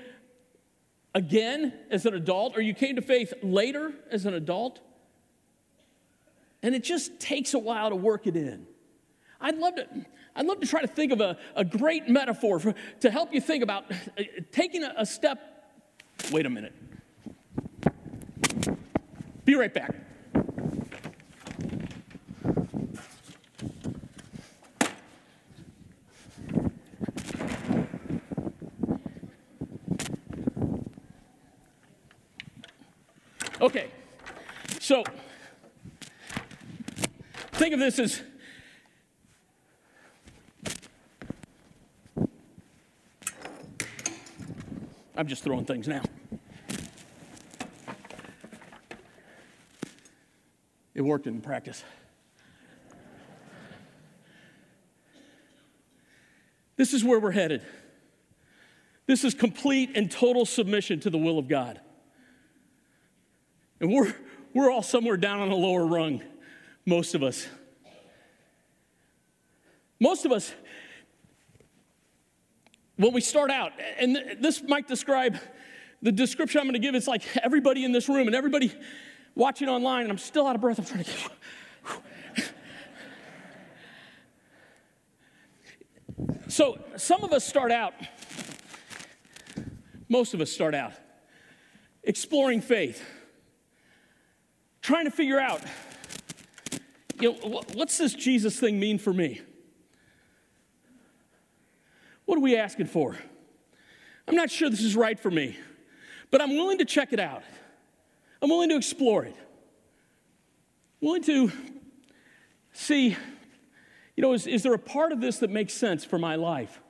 again 1.15 1.73
as 1.91 2.07
an 2.07 2.15
adult, 2.15 2.57
or 2.57 2.61
you 2.61 2.75
came 2.75 2.97
to 2.97 3.03
faith 3.03 3.33
later 3.43 3.93
as 4.11 4.27
an 4.27 4.35
adult. 4.35 4.81
And 6.63 6.75
it 6.75 6.85
just 6.85 7.19
takes 7.19 7.55
a 7.55 7.59
while 7.59 7.91
to 7.91 7.97
work 7.97 8.27
it 8.27 8.37
in. 8.37 8.67
I'd 9.41 9.59
love 9.59 9.75
to, 9.75 9.87
I'd 10.37 10.47
love 10.47 10.61
to 10.61 10.67
try 10.67 10.81
to 10.81 10.87
think 10.87 11.13
of 11.13 11.21
a, 11.21 11.37
a 11.57 11.65
great 11.65 12.09
metaphor 12.09 12.61
for, 12.61 12.75
to 13.01 13.11
help 13.11 13.35
you 13.35 13.41
think 13.41 13.63
about 13.63 13.91
uh, 13.91 14.23
taking 14.53 14.85
a, 14.85 14.95
a 14.97 15.07
step. 15.07 15.41
Wait 16.31 16.47
a 16.47 16.51
minute. 16.51 16.73
Be 19.45 19.57
right 19.57 19.75
back. 19.75 19.97
Okay, 33.61 33.91
so 34.81 35.05
think 37.73 37.81
of 37.81 37.95
this 37.95 37.99
as 37.99 38.23
I'm 45.17 45.27
just 45.27 45.43
throwing 45.43 45.65
things 45.65 45.89
now. 45.89 46.03
It 50.95 51.01
worked 51.01 51.27
in 51.27 51.41
practice. 51.41 51.83
This 56.77 56.93
is 56.93 57.03
where 57.03 57.19
we're 57.19 57.31
headed. 57.31 57.63
This 59.07 59.25
is 59.25 59.33
complete 59.33 59.93
and 59.95 60.11
total 60.11 60.45
submission 60.45 61.01
to 61.01 61.11
the 61.11 61.19
will 61.19 61.39
of 61.39 61.49
God. 61.49 61.81
And 63.81 63.91
we're, 63.91 64.15
we're 64.53 64.71
all 64.71 64.83
somewhere 64.83 65.17
down 65.17 65.41
on 65.41 65.51
a 65.51 65.57
lower 65.57 65.87
rung, 65.87 66.23
most 66.85 67.15
of 67.15 67.23
us. 67.23 67.47
Most 70.03 70.25
of 70.25 70.33
us, 70.33 70.53
when 72.97 73.13
we 73.13 73.21
start 73.21 73.53
out, 73.53 73.71
and 74.01 74.37
this 74.41 74.61
might 74.61 74.89
describe 74.89 75.39
the 76.03 76.11
description 76.11 76.61
I'm 76.61 76.67
going 76.67 76.73
to 76.73 76.81
give, 76.81 76.97
it's 76.97 77.07
like 77.07 77.23
everybody 77.37 77.85
in 77.85 77.93
this 77.93 78.09
room 78.09 78.27
and 78.27 78.35
everybody 78.35 78.73
watching 79.37 79.69
online, 79.69 80.03
and 80.03 80.11
I'm 80.11 80.19
still 80.19 80.45
out 80.45 80.57
of 80.57 80.61
breath. 80.61 80.81
I'm 80.81 80.85
trying 80.85 81.05
to 81.05 81.11
get. 81.13 82.51
so, 86.49 86.81
some 86.97 87.23
of 87.23 87.33
us 87.33 87.47
start 87.47 87.71
out, 87.71 87.95
most 90.09 90.35
of 90.35 90.41
us 90.41 90.51
start 90.51 90.75
out 90.75 90.95
exploring 92.03 92.61
faith 92.61 93.01
trying 94.81 95.05
to 95.05 95.13
figure 95.13 95.39
out, 95.39 95.61
you 97.21 97.35
know, 97.35 97.63
what's 97.75 97.99
this 97.99 98.15
Jesus 98.15 98.59
thing 98.59 98.81
mean 98.81 98.99
for 98.99 99.13
me? 99.13 99.43
What 102.25 102.39
are 102.39 102.41
we 102.41 102.57
asking 102.57 102.87
for? 102.87 103.17
I'm 104.27 104.37
not 104.37 104.51
sure 104.51 104.71
this 104.71 104.83
is 104.83 104.97
right 104.97 105.19
for 105.19 105.31
me, 105.31 105.57
but 106.31 106.41
I'm 106.41 106.51
willing 106.51 106.79
to 106.79 106.85
check 106.85 107.13
it 107.13 107.21
out. 107.21 107.43
I'm 108.41 108.49
willing 108.49 108.71
to 108.71 108.77
explore 108.77 109.25
it. 109.25 109.37
I'm 111.01 111.09
willing 111.09 111.23
to 111.25 111.53
see, 112.73 113.17
you 114.17 114.23
know, 114.23 114.33
is, 114.33 114.47
is 114.47 114.63
there 114.63 114.75
a 114.75 114.79
part 114.79 115.13
of 115.13 115.21
this 115.21 115.39
that 115.39 115.51
makes 115.51 115.75
sense 115.75 116.05
for 116.05 116.19
my 116.19 116.37
life? 116.37 116.81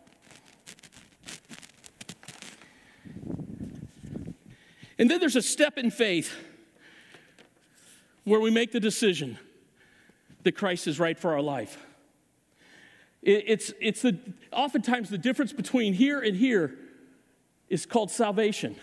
And 4.99 5.11
then 5.11 5.19
there's 5.19 5.37
a 5.37 5.43
step 5.43 5.79
in 5.79 5.91
faith 5.91 6.33
where 8.25 8.39
we 8.39 8.51
make 8.51 8.73
the 8.73 8.81
decision 8.81 9.39
that 10.45 10.53
Christ 10.53 10.87
is 10.87 11.01
right 11.01 11.19
for 11.19 11.33
our 11.33 11.41
life. 11.41 11.85
It's, 13.23 13.73
it's 13.81 14.03
the, 14.03 14.19
oftentimes 14.53 15.09
the 15.09 15.19
difference 15.19 15.53
between 15.53 15.95
here 15.95 16.21
and 16.21 16.37
here 16.37 16.77
is 17.69 17.87
called 17.87 18.11
salvation. 18.11 18.75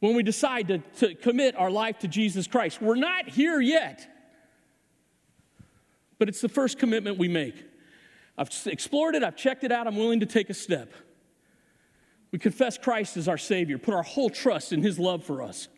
When 0.00 0.14
we 0.14 0.22
decide 0.22 0.68
to, 0.68 0.78
to 0.98 1.14
commit 1.14 1.56
our 1.56 1.70
life 1.70 1.98
to 2.00 2.08
Jesus 2.08 2.46
Christ, 2.46 2.82
we're 2.82 2.94
not 2.94 3.28
here 3.30 3.60
yet, 3.60 4.06
but 6.18 6.28
it's 6.28 6.42
the 6.42 6.48
first 6.48 6.78
commitment 6.78 7.16
we 7.16 7.28
make. 7.28 7.64
I've 8.36 8.50
explored 8.66 9.14
it, 9.14 9.24
I've 9.24 9.34
checked 9.36 9.64
it 9.64 9.72
out, 9.72 9.86
I'm 9.86 9.96
willing 9.96 10.20
to 10.20 10.26
take 10.26 10.50
a 10.50 10.54
step. 10.54 10.92
We 12.30 12.38
confess 12.38 12.76
Christ 12.76 13.16
as 13.16 13.28
our 13.28 13.38
Savior, 13.38 13.78
put 13.78 13.94
our 13.94 14.02
whole 14.02 14.28
trust 14.28 14.72
in 14.72 14.82
His 14.82 14.98
love 14.98 15.24
for 15.24 15.42
us. 15.42 15.68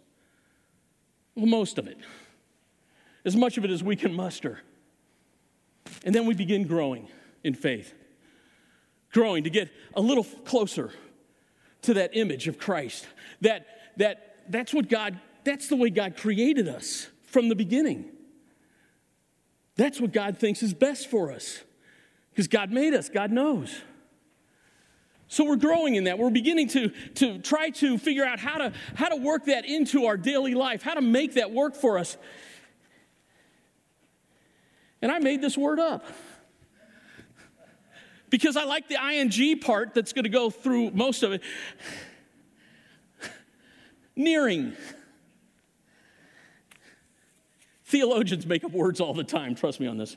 Well, 1.36 1.46
most 1.46 1.78
of 1.78 1.86
it, 1.86 1.98
as 3.24 3.36
much 3.36 3.56
of 3.56 3.64
it 3.64 3.70
as 3.70 3.84
we 3.84 3.94
can 3.94 4.12
muster. 4.12 4.60
And 6.04 6.14
then 6.14 6.26
we 6.26 6.34
begin 6.34 6.66
growing 6.66 7.08
in 7.44 7.54
faith, 7.54 7.94
growing 9.12 9.44
to 9.44 9.50
get 9.50 9.70
a 9.94 10.00
little 10.00 10.24
closer 10.24 10.92
to 11.82 11.94
that 11.94 12.16
image 12.16 12.48
of 12.48 12.58
Christ. 12.58 13.06
That, 13.40 13.66
that, 13.96 14.36
that's 14.48 14.72
what 14.72 14.88
God, 14.88 15.18
that's 15.44 15.68
the 15.68 15.76
way 15.76 15.90
God 15.90 16.16
created 16.16 16.68
us 16.68 17.08
from 17.24 17.48
the 17.48 17.56
beginning. 17.56 18.06
That's 19.76 20.00
what 20.00 20.12
God 20.12 20.38
thinks 20.38 20.62
is 20.62 20.74
best 20.74 21.08
for 21.08 21.30
us 21.30 21.60
because 22.30 22.48
God 22.48 22.70
made 22.70 22.94
us, 22.94 23.08
God 23.08 23.30
knows. 23.30 23.74
So 25.28 25.44
we're 25.44 25.56
growing 25.56 25.94
in 25.94 26.04
that. 26.04 26.18
We're 26.18 26.30
beginning 26.30 26.68
to, 26.70 26.88
to 27.14 27.38
try 27.38 27.70
to 27.70 27.98
figure 27.98 28.24
out 28.24 28.40
how 28.40 28.58
to, 28.58 28.72
how 28.96 29.08
to 29.08 29.16
work 29.16 29.44
that 29.46 29.64
into 29.64 30.06
our 30.06 30.16
daily 30.16 30.54
life, 30.54 30.82
how 30.82 30.94
to 30.94 31.00
make 31.00 31.34
that 31.34 31.52
work 31.52 31.76
for 31.76 31.98
us. 31.98 32.16
And 35.02 35.10
I 35.10 35.18
made 35.18 35.40
this 35.40 35.56
word 35.56 35.78
up. 35.78 36.04
Because 38.28 38.56
I 38.56 38.64
like 38.64 38.88
the 38.88 38.96
ing 38.96 39.58
part 39.58 39.94
that's 39.94 40.12
going 40.12 40.24
to 40.24 40.30
go 40.30 40.50
through 40.50 40.92
most 40.92 41.22
of 41.22 41.32
it. 41.32 41.42
Nearing. 44.14 44.74
Theologians 47.86 48.46
make 48.46 48.62
up 48.62 48.70
words 48.70 49.00
all 49.00 49.14
the 49.14 49.24
time, 49.24 49.54
trust 49.56 49.80
me 49.80 49.88
on 49.88 49.98
this. 49.98 50.16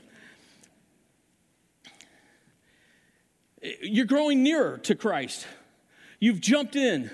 You're 3.82 4.06
growing 4.06 4.44
nearer 4.44 4.78
to 4.80 4.94
Christ. 4.94 5.48
You've 6.20 6.42
jumped 6.42 6.75
in. 6.75 7.10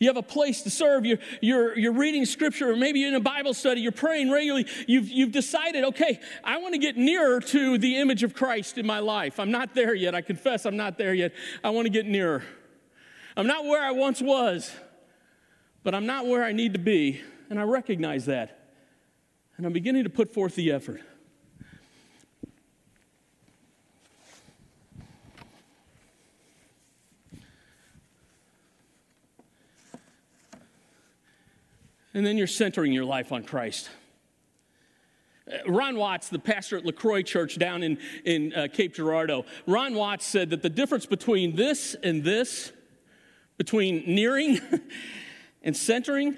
You 0.00 0.08
have 0.08 0.16
a 0.16 0.22
place 0.22 0.62
to 0.62 0.70
serve. 0.70 1.04
You're, 1.04 1.18
you're, 1.42 1.78
you're 1.78 1.92
reading 1.92 2.24
scripture, 2.24 2.70
or 2.70 2.76
maybe 2.76 3.00
you're 3.00 3.10
in 3.10 3.14
a 3.14 3.20
Bible 3.20 3.52
study, 3.52 3.82
you're 3.82 3.92
praying 3.92 4.30
regularly. 4.30 4.66
You've, 4.88 5.08
you've 5.08 5.30
decided, 5.30 5.84
okay, 5.84 6.18
I 6.42 6.56
want 6.56 6.72
to 6.72 6.78
get 6.78 6.96
nearer 6.96 7.38
to 7.38 7.76
the 7.76 7.98
image 7.98 8.22
of 8.22 8.34
Christ 8.34 8.78
in 8.78 8.86
my 8.86 8.98
life. 8.98 9.38
I'm 9.38 9.50
not 9.50 9.74
there 9.74 9.94
yet. 9.94 10.14
I 10.14 10.22
confess 10.22 10.64
I'm 10.64 10.78
not 10.78 10.96
there 10.96 11.12
yet. 11.12 11.32
I 11.62 11.68
want 11.68 11.84
to 11.84 11.90
get 11.90 12.06
nearer. 12.06 12.42
I'm 13.36 13.46
not 13.46 13.66
where 13.66 13.82
I 13.84 13.90
once 13.90 14.22
was, 14.22 14.72
but 15.82 15.94
I'm 15.94 16.06
not 16.06 16.26
where 16.26 16.42
I 16.42 16.52
need 16.52 16.72
to 16.72 16.80
be. 16.80 17.20
And 17.50 17.60
I 17.60 17.64
recognize 17.64 18.24
that. 18.24 18.70
And 19.58 19.66
I'm 19.66 19.74
beginning 19.74 20.04
to 20.04 20.10
put 20.10 20.32
forth 20.32 20.54
the 20.54 20.72
effort. 20.72 21.02
And 32.12 32.26
then 32.26 32.36
you're 32.36 32.46
centering 32.46 32.92
your 32.92 33.04
life 33.04 33.32
on 33.32 33.44
Christ. 33.44 33.88
Uh, 35.46 35.70
Ron 35.70 35.96
Watts, 35.96 36.28
the 36.28 36.38
pastor 36.38 36.76
at 36.76 36.84
LaCroix 36.84 37.22
Church 37.22 37.58
down 37.58 37.82
in, 37.82 37.98
in 38.24 38.52
uh, 38.52 38.68
Cape 38.72 38.94
Girardeau, 38.94 39.44
Ron 39.66 39.94
Watts 39.94 40.26
said 40.26 40.50
that 40.50 40.62
the 40.62 40.68
difference 40.68 41.06
between 41.06 41.56
this 41.56 41.94
and 42.02 42.24
this, 42.24 42.72
between 43.58 44.02
nearing 44.06 44.60
and 45.62 45.76
centering 45.76 46.36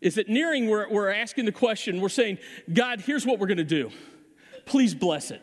is 0.00 0.16
that 0.16 0.28
nearing, 0.28 0.68
we're, 0.68 0.88
we're 0.90 1.10
asking 1.10 1.46
the 1.46 1.52
question, 1.52 2.00
we're 2.00 2.08
saying, 2.10 2.38
God, 2.72 3.00
here's 3.00 3.24
what 3.24 3.38
we're 3.38 3.46
going 3.46 3.56
to 3.56 3.64
do. 3.64 3.90
Please 4.66 4.94
bless 4.94 5.30
it. 5.30 5.42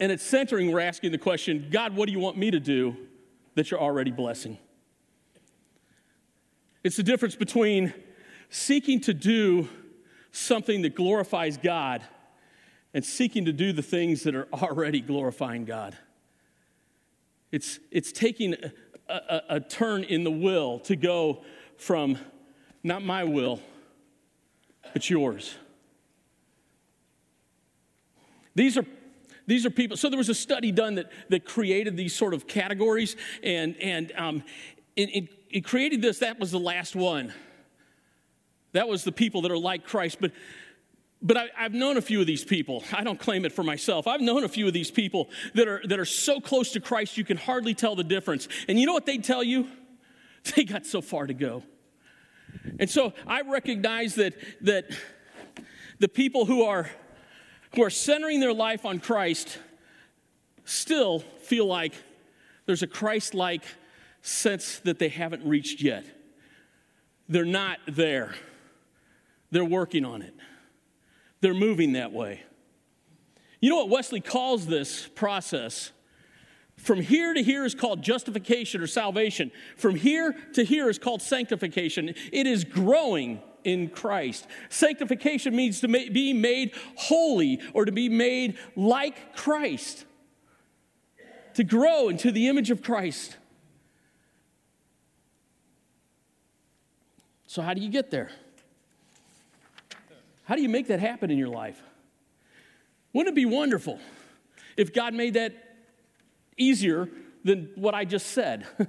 And 0.00 0.12
at 0.12 0.20
centering, 0.20 0.72
we're 0.72 0.80
asking 0.80 1.12
the 1.12 1.18
question, 1.18 1.68
God, 1.70 1.96
what 1.96 2.06
do 2.06 2.12
you 2.12 2.18
want 2.18 2.36
me 2.36 2.50
to 2.50 2.60
do 2.60 2.96
that 3.56 3.70
you're 3.70 3.80
already 3.80 4.10
blessing? 4.10 4.58
It's 6.84 6.96
the 6.96 7.02
difference 7.02 7.34
between 7.34 7.92
seeking 8.50 9.00
to 9.02 9.14
do 9.14 9.68
something 10.32 10.82
that 10.82 10.94
glorifies 10.94 11.56
God 11.56 12.02
and 12.94 13.04
seeking 13.04 13.44
to 13.46 13.52
do 13.52 13.72
the 13.72 13.82
things 13.82 14.22
that 14.22 14.34
are 14.34 14.48
already 14.52 15.00
glorifying 15.00 15.64
God. 15.64 15.96
It's, 17.50 17.78
it's 17.90 18.12
taking 18.12 18.54
a, 19.08 19.14
a, 19.14 19.42
a 19.50 19.60
turn 19.60 20.04
in 20.04 20.24
the 20.24 20.30
will 20.30 20.80
to 20.80 20.96
go 20.96 21.42
from 21.76 22.18
not 22.82 23.02
my 23.02 23.24
will, 23.24 23.60
but 24.92 25.08
yours. 25.08 25.56
These 28.54 28.76
are 28.76 28.84
these 29.46 29.64
are 29.64 29.70
people. 29.70 29.96
So 29.96 30.10
there 30.10 30.18
was 30.18 30.28
a 30.28 30.34
study 30.34 30.70
done 30.70 30.96
that, 30.96 31.10
that 31.30 31.46
created 31.46 31.96
these 31.96 32.14
sort 32.14 32.34
of 32.34 32.46
categories, 32.46 33.16
and, 33.42 33.74
and 33.80 34.12
um, 34.14 34.42
it 35.50 35.64
created 35.64 36.02
this. 36.02 36.18
That 36.18 36.38
was 36.38 36.50
the 36.50 36.58
last 36.58 36.94
one. 36.94 37.32
That 38.72 38.88
was 38.88 39.04
the 39.04 39.12
people 39.12 39.42
that 39.42 39.50
are 39.50 39.58
like 39.58 39.84
Christ. 39.84 40.18
But 40.20 40.32
but 41.20 41.36
I, 41.36 41.48
have 41.54 41.74
known 41.74 41.96
a 41.96 42.00
few 42.00 42.20
of 42.20 42.26
these 42.26 42.44
people. 42.44 42.84
I 42.92 43.02
don't 43.02 43.18
claim 43.18 43.44
it 43.44 43.52
for 43.52 43.64
myself. 43.64 44.06
I've 44.06 44.20
known 44.20 44.44
a 44.44 44.48
few 44.48 44.68
of 44.68 44.72
these 44.72 44.90
people 44.90 45.28
that 45.54 45.66
are, 45.66 45.82
that 45.84 45.98
are 45.98 46.04
so 46.04 46.40
close 46.40 46.72
to 46.72 46.80
Christ 46.80 47.16
you 47.16 47.24
can 47.24 47.36
hardly 47.36 47.74
tell 47.74 47.96
the 47.96 48.04
difference. 48.04 48.46
And 48.68 48.78
you 48.78 48.86
know 48.86 48.92
what 48.92 49.06
they 49.06 49.18
tell 49.18 49.42
you? 49.42 49.68
They 50.54 50.64
got 50.64 50.86
so 50.86 51.02
far 51.02 51.26
to 51.26 51.34
go. 51.34 51.64
And 52.78 52.88
so 52.88 53.12
I 53.26 53.42
recognize 53.42 54.14
that, 54.14 54.34
that 54.62 54.86
the 55.98 56.08
people 56.08 56.46
who 56.46 56.62
are, 56.62 56.88
who 57.74 57.82
are 57.82 57.90
centering 57.90 58.40
their 58.40 58.54
life 58.54 58.86
on 58.86 59.00
Christ 59.00 59.58
still 60.64 61.18
feel 61.18 61.66
like 61.66 61.92
there's 62.66 62.84
a 62.84 62.86
Christ 62.86 63.34
like 63.34 63.64
sense 64.22 64.78
that 64.80 64.98
they 64.98 65.08
haven't 65.08 65.44
reached 65.44 65.82
yet. 65.82 66.04
They're 67.28 67.44
not 67.44 67.78
there, 67.86 68.34
they're 69.50 69.64
working 69.64 70.04
on 70.04 70.22
it. 70.22 70.34
They're 71.40 71.54
moving 71.54 71.92
that 71.92 72.12
way. 72.12 72.42
You 73.60 73.70
know 73.70 73.76
what 73.76 73.88
Wesley 73.88 74.20
calls 74.20 74.66
this 74.66 75.06
process? 75.14 75.92
From 76.76 77.00
here 77.00 77.34
to 77.34 77.42
here 77.42 77.64
is 77.64 77.74
called 77.74 78.02
justification 78.02 78.80
or 78.80 78.86
salvation. 78.86 79.50
From 79.76 79.96
here 79.96 80.34
to 80.54 80.64
here 80.64 80.88
is 80.88 80.98
called 80.98 81.22
sanctification. 81.22 82.14
It 82.32 82.46
is 82.46 82.64
growing 82.64 83.42
in 83.64 83.88
Christ. 83.88 84.46
Sanctification 84.68 85.56
means 85.56 85.80
to 85.80 85.88
be 85.88 86.32
made 86.32 86.74
holy 86.96 87.60
or 87.74 87.84
to 87.84 87.92
be 87.92 88.08
made 88.08 88.56
like 88.76 89.34
Christ, 89.34 90.04
to 91.54 91.64
grow 91.64 92.08
into 92.08 92.30
the 92.30 92.46
image 92.46 92.70
of 92.70 92.82
Christ. 92.82 93.36
So, 97.48 97.62
how 97.62 97.72
do 97.72 97.80
you 97.80 97.88
get 97.88 98.10
there? 98.10 98.30
How 100.44 100.54
do 100.54 100.60
you 100.60 100.68
make 100.68 100.88
that 100.88 101.00
happen 101.00 101.30
in 101.30 101.38
your 101.38 101.48
life? 101.48 101.82
Wouldn't 103.14 103.32
it 103.32 103.34
be 103.34 103.46
wonderful 103.46 103.98
if 104.76 104.92
God 104.92 105.14
made 105.14 105.34
that 105.34 105.54
easier 106.58 107.08
than 107.44 107.70
what 107.74 107.94
I 107.94 108.04
just 108.04 108.28
said? 108.28 108.66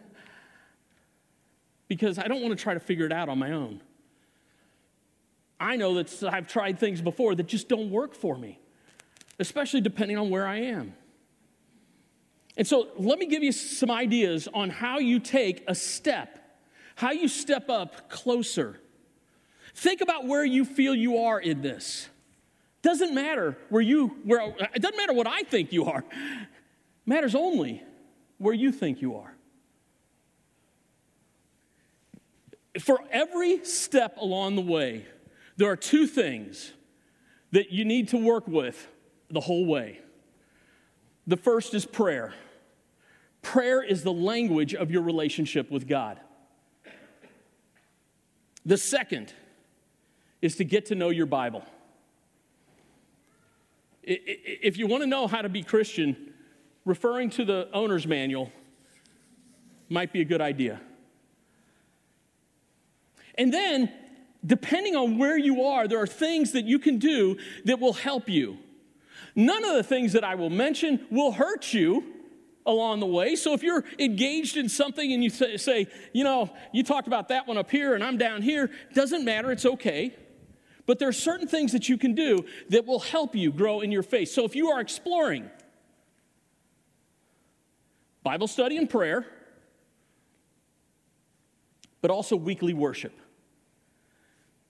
because 1.87 2.19
I 2.19 2.27
don't 2.27 2.41
want 2.41 2.57
to 2.57 2.61
try 2.61 2.73
to 2.73 2.81
figure 2.81 3.05
it 3.05 3.13
out 3.13 3.29
on 3.29 3.39
my 3.39 3.53
own. 3.53 3.81
I 5.57 5.77
know 5.77 5.95
that 5.95 6.23
I've 6.23 6.47
tried 6.47 6.79
things 6.79 7.01
before 7.01 7.35
that 7.35 7.47
just 7.47 7.69
don't 7.69 7.89
work 7.89 8.13
for 8.13 8.37
me, 8.37 8.59
especially 9.39 9.79
depending 9.79 10.17
on 10.17 10.29
where 10.29 10.45
I 10.45 10.57
am. 10.57 10.93
And 12.57 12.67
so 12.67 12.89
let 12.97 13.19
me 13.19 13.25
give 13.25 13.41
you 13.41 13.53
some 13.53 13.89
ideas 13.89 14.49
on 14.53 14.69
how 14.69 14.99
you 14.99 15.19
take 15.19 15.63
a 15.65 15.73
step, 15.73 16.38
how 16.99 17.11
you 17.11 17.27
step 17.27 17.69
up 17.69 18.09
closer 18.09 18.79
Think 19.79 20.01
about 20.01 20.25
where 20.25 20.43
you 20.43 20.65
feel 20.65 20.95
you 20.95 21.19
are 21.19 21.39
in 21.39 21.61
this. 21.61 22.09
Doesn't 22.81 23.13
matter 23.13 23.57
where 23.69 23.81
you 23.81 24.07
where 24.23 24.53
it 24.73 24.81
doesn't 24.81 24.97
matter 24.97 25.13
what 25.13 25.27
I 25.27 25.43
think 25.43 25.71
you 25.71 25.85
are. 25.85 26.03
Matters 27.05 27.35
only 27.35 27.83
where 28.37 28.53
you 28.53 28.71
think 28.71 29.01
you 29.01 29.15
are. 29.15 29.33
For 32.79 32.99
every 33.09 33.65
step 33.65 34.17
along 34.17 34.55
the 34.55 34.61
way, 34.61 35.05
there 35.57 35.69
are 35.69 35.75
two 35.75 36.07
things 36.07 36.73
that 37.51 37.71
you 37.71 37.83
need 37.83 38.09
to 38.09 38.17
work 38.17 38.47
with 38.47 38.87
the 39.29 39.39
whole 39.39 39.65
way. 39.65 39.99
The 41.25 41.37
first 41.37 41.73
is 41.73 41.85
prayer. 41.85 42.33
Prayer 43.41 43.81
is 43.81 44.03
the 44.03 44.13
language 44.13 44.73
of 44.75 44.91
your 44.91 45.01
relationship 45.01 45.71
with 45.71 45.87
God. 45.87 46.19
The 48.69 48.77
second 48.77 49.33
is 50.43 50.57
to 50.57 50.63
get 50.63 50.85
to 50.85 50.95
know 50.95 51.09
your 51.09 51.25
Bible. 51.25 51.63
If 54.03 54.77
you 54.77 54.85
want 54.85 55.01
to 55.01 55.07
know 55.07 55.25
how 55.25 55.41
to 55.41 55.49
be 55.49 55.63
Christian, 55.63 56.35
referring 56.85 57.31
to 57.31 57.45
the 57.45 57.67
owner's 57.73 58.05
manual 58.05 58.51
might 59.89 60.13
be 60.13 60.21
a 60.21 60.23
good 60.23 60.39
idea. 60.39 60.79
And 63.39 63.51
then, 63.51 63.91
depending 64.45 64.95
on 64.95 65.17
where 65.17 65.35
you 65.35 65.63
are, 65.63 65.87
there 65.87 65.99
are 65.99 66.05
things 66.05 66.51
that 66.51 66.65
you 66.65 66.77
can 66.77 66.99
do 66.99 67.39
that 67.65 67.79
will 67.79 67.93
help 67.93 68.29
you. 68.29 68.59
None 69.33 69.65
of 69.65 69.73
the 69.77 69.83
things 69.83 70.13
that 70.13 70.23
I 70.23 70.35
will 70.35 70.51
mention 70.51 71.07
will 71.09 71.31
hurt 71.31 71.73
you 71.73 72.18
along 72.69 72.99
the 72.99 73.05
way. 73.05 73.35
So 73.35 73.53
if 73.53 73.63
you're 73.63 73.83
engaged 73.97 74.55
in 74.55 74.69
something 74.69 75.11
and 75.11 75.23
you 75.23 75.29
say, 75.29 75.87
you 76.13 76.23
know, 76.23 76.51
you 76.71 76.83
talked 76.83 77.07
about 77.07 77.27
that 77.29 77.47
one 77.47 77.57
up 77.57 77.69
here 77.69 77.95
and 77.95 78.03
I'm 78.03 78.17
down 78.17 78.41
here, 78.41 78.69
doesn't 78.93 79.25
matter, 79.25 79.51
it's 79.51 79.65
okay. 79.65 80.15
But 80.85 80.99
there 80.99 81.09
are 81.09 81.13
certain 81.13 81.47
things 81.47 81.71
that 81.73 81.89
you 81.89 81.97
can 81.97 82.15
do 82.15 82.45
that 82.69 82.85
will 82.85 82.99
help 82.99 83.35
you 83.35 83.51
grow 83.51 83.81
in 83.81 83.91
your 83.91 84.03
faith. 84.03 84.29
So 84.29 84.45
if 84.45 84.55
you 84.55 84.69
are 84.69 84.79
exploring 84.79 85.49
Bible 88.23 88.47
study 88.47 88.77
and 88.77 88.89
prayer, 88.89 89.25
but 92.01 92.11
also 92.11 92.35
weekly 92.35 92.73
worship, 92.73 93.13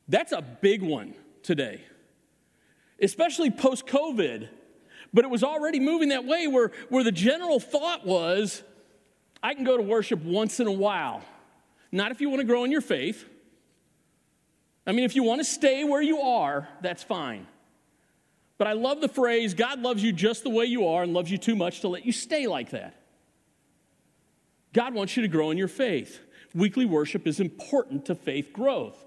that's 0.07 0.31
a 0.31 0.41
big 0.41 0.81
one 0.81 1.13
today, 1.43 1.83
especially 3.01 3.51
post 3.51 3.85
COVID. 3.85 4.49
But 5.13 5.25
it 5.25 5.29
was 5.29 5.43
already 5.43 5.79
moving 5.79 6.09
that 6.09 6.25
way 6.25 6.47
where, 6.47 6.71
where 6.89 7.03
the 7.03 7.11
general 7.11 7.59
thought 7.59 8.05
was 8.05 8.63
I 9.41 9.53
can 9.53 9.63
go 9.63 9.77
to 9.77 9.83
worship 9.83 10.21
once 10.23 10.59
in 10.59 10.67
a 10.67 10.71
while. 10.71 11.21
Not 11.91 12.11
if 12.11 12.21
you 12.21 12.29
want 12.29 12.41
to 12.41 12.45
grow 12.45 12.63
in 12.63 12.71
your 12.71 12.81
faith, 12.81 13.25
I 14.85 14.91
mean, 14.91 15.05
if 15.05 15.15
you 15.15 15.23
want 15.23 15.39
to 15.39 15.45
stay 15.45 15.83
where 15.83 16.01
you 16.01 16.19
are, 16.19 16.67
that's 16.81 17.03
fine. 17.03 17.47
But 18.57 18.67
I 18.67 18.73
love 18.73 19.01
the 19.01 19.07
phrase 19.07 19.53
God 19.53 19.79
loves 19.79 20.03
you 20.03 20.11
just 20.11 20.43
the 20.43 20.49
way 20.49 20.65
you 20.65 20.87
are 20.87 21.03
and 21.03 21.13
loves 21.13 21.31
you 21.31 21.37
too 21.37 21.55
much 21.55 21.81
to 21.81 21.87
let 21.87 22.05
you 22.05 22.11
stay 22.11 22.47
like 22.47 22.71
that. 22.71 22.95
God 24.73 24.93
wants 24.93 25.15
you 25.15 25.23
to 25.23 25.27
grow 25.27 25.51
in 25.51 25.57
your 25.57 25.67
faith. 25.67 26.19
Weekly 26.53 26.85
worship 26.85 27.25
is 27.25 27.39
important 27.39 28.05
to 28.05 28.15
faith 28.15 28.51
growth. 28.51 28.97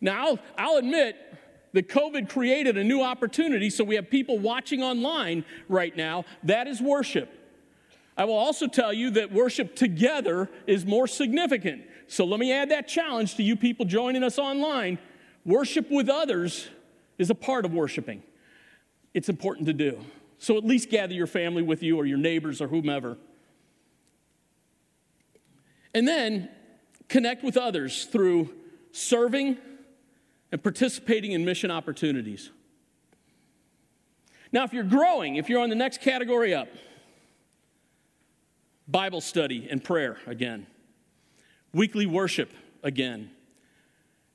Now, 0.00 0.26
I'll, 0.26 0.38
I'll 0.58 0.76
admit 0.76 1.16
that 1.72 1.88
COVID 1.88 2.28
created 2.28 2.76
a 2.76 2.84
new 2.84 3.02
opportunity, 3.02 3.70
so 3.70 3.84
we 3.84 3.94
have 3.94 4.10
people 4.10 4.38
watching 4.38 4.82
online 4.82 5.44
right 5.68 5.96
now. 5.96 6.24
That 6.42 6.66
is 6.66 6.80
worship. 6.80 7.30
I 8.16 8.24
will 8.24 8.36
also 8.36 8.66
tell 8.66 8.92
you 8.92 9.10
that 9.10 9.32
worship 9.32 9.74
together 9.74 10.50
is 10.66 10.84
more 10.84 11.06
significant. 11.06 11.82
So 12.08 12.24
let 12.24 12.38
me 12.38 12.52
add 12.52 12.70
that 12.70 12.86
challenge 12.86 13.36
to 13.36 13.42
you 13.42 13.56
people 13.56 13.86
joining 13.86 14.22
us 14.22 14.38
online. 14.38 14.98
Worship 15.46 15.90
with 15.90 16.08
others 16.08 16.68
is 17.18 17.30
a 17.30 17.34
part 17.34 17.64
of 17.64 17.72
worshiping. 17.72 18.22
It's 19.14 19.28
important 19.28 19.66
to 19.66 19.72
do. 19.72 19.98
So 20.38 20.58
at 20.58 20.64
least 20.64 20.90
gather 20.90 21.14
your 21.14 21.26
family 21.26 21.62
with 21.62 21.82
you 21.82 21.96
or 21.96 22.04
your 22.04 22.18
neighbors 22.18 22.60
or 22.60 22.68
whomever. 22.68 23.16
And 25.94 26.06
then 26.06 26.50
connect 27.08 27.44
with 27.44 27.56
others 27.56 28.06
through 28.06 28.54
serving 28.92 29.58
and 30.52 30.62
participating 30.62 31.32
in 31.32 31.44
mission 31.44 31.70
opportunities. 31.70 32.50
Now, 34.52 34.64
if 34.64 34.74
you're 34.74 34.84
growing, 34.84 35.36
if 35.36 35.48
you're 35.48 35.62
on 35.62 35.70
the 35.70 35.74
next 35.74 36.02
category 36.02 36.54
up, 36.54 36.68
Bible 38.86 39.22
study 39.22 39.66
and 39.70 39.82
prayer 39.82 40.18
again, 40.26 40.66
weekly 41.72 42.04
worship 42.04 42.52
again. 42.82 43.30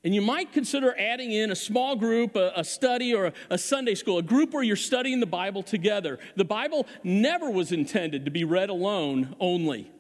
And 0.04 0.16
you 0.16 0.22
might 0.22 0.54
consider 0.54 0.98
adding 0.98 1.32
in 1.32 1.52
a 1.52 1.56
small 1.56 1.96
group, 1.96 2.36
a, 2.36 2.52
a 2.56 2.64
study, 2.64 3.14
or 3.14 3.28
a, 3.28 3.34
a, 3.52 3.58
Sunday 3.58 3.94
school, 3.94 4.18
a 4.18 4.24
group 4.24 4.54
where 4.54 4.64
you're 4.64 4.76
studying 4.76 5.20
the 5.20 5.26
Bible 5.26 5.62
together. 5.62 6.18
The 6.36 6.46
Bible 6.46 6.88
never 7.04 7.52
was 7.52 7.72
intended 7.72 8.26
to 8.26 8.32
be 8.32 8.44
read 8.44 8.70
alone 8.70 9.36
only. 9.40 9.92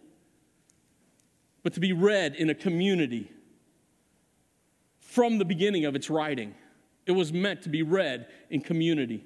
but 1.61 1.73
to 1.73 1.79
be 1.79 1.93
read 1.93 2.35
in 2.35 2.49
a 2.49 2.55
community 2.55 3.29
from 5.17 5.39
the 5.39 5.45
beginning 5.45 5.85
of 5.85 5.95
its 5.95 6.11
writing. 6.11 6.53
It 7.07 7.13
was 7.13 7.33
meant 7.33 7.63
to 7.63 7.69
be 7.69 7.81
read 7.81 8.27
in 8.51 8.61
community. 8.61 9.25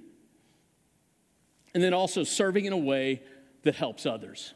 And 1.73 1.83
then 1.83 1.93
also 1.93 2.23
serving 2.23 2.63
in 2.63 2.71
a 2.71 2.77
way 2.77 3.21
that 3.63 3.75
helps 3.75 4.05
others. 4.05 4.53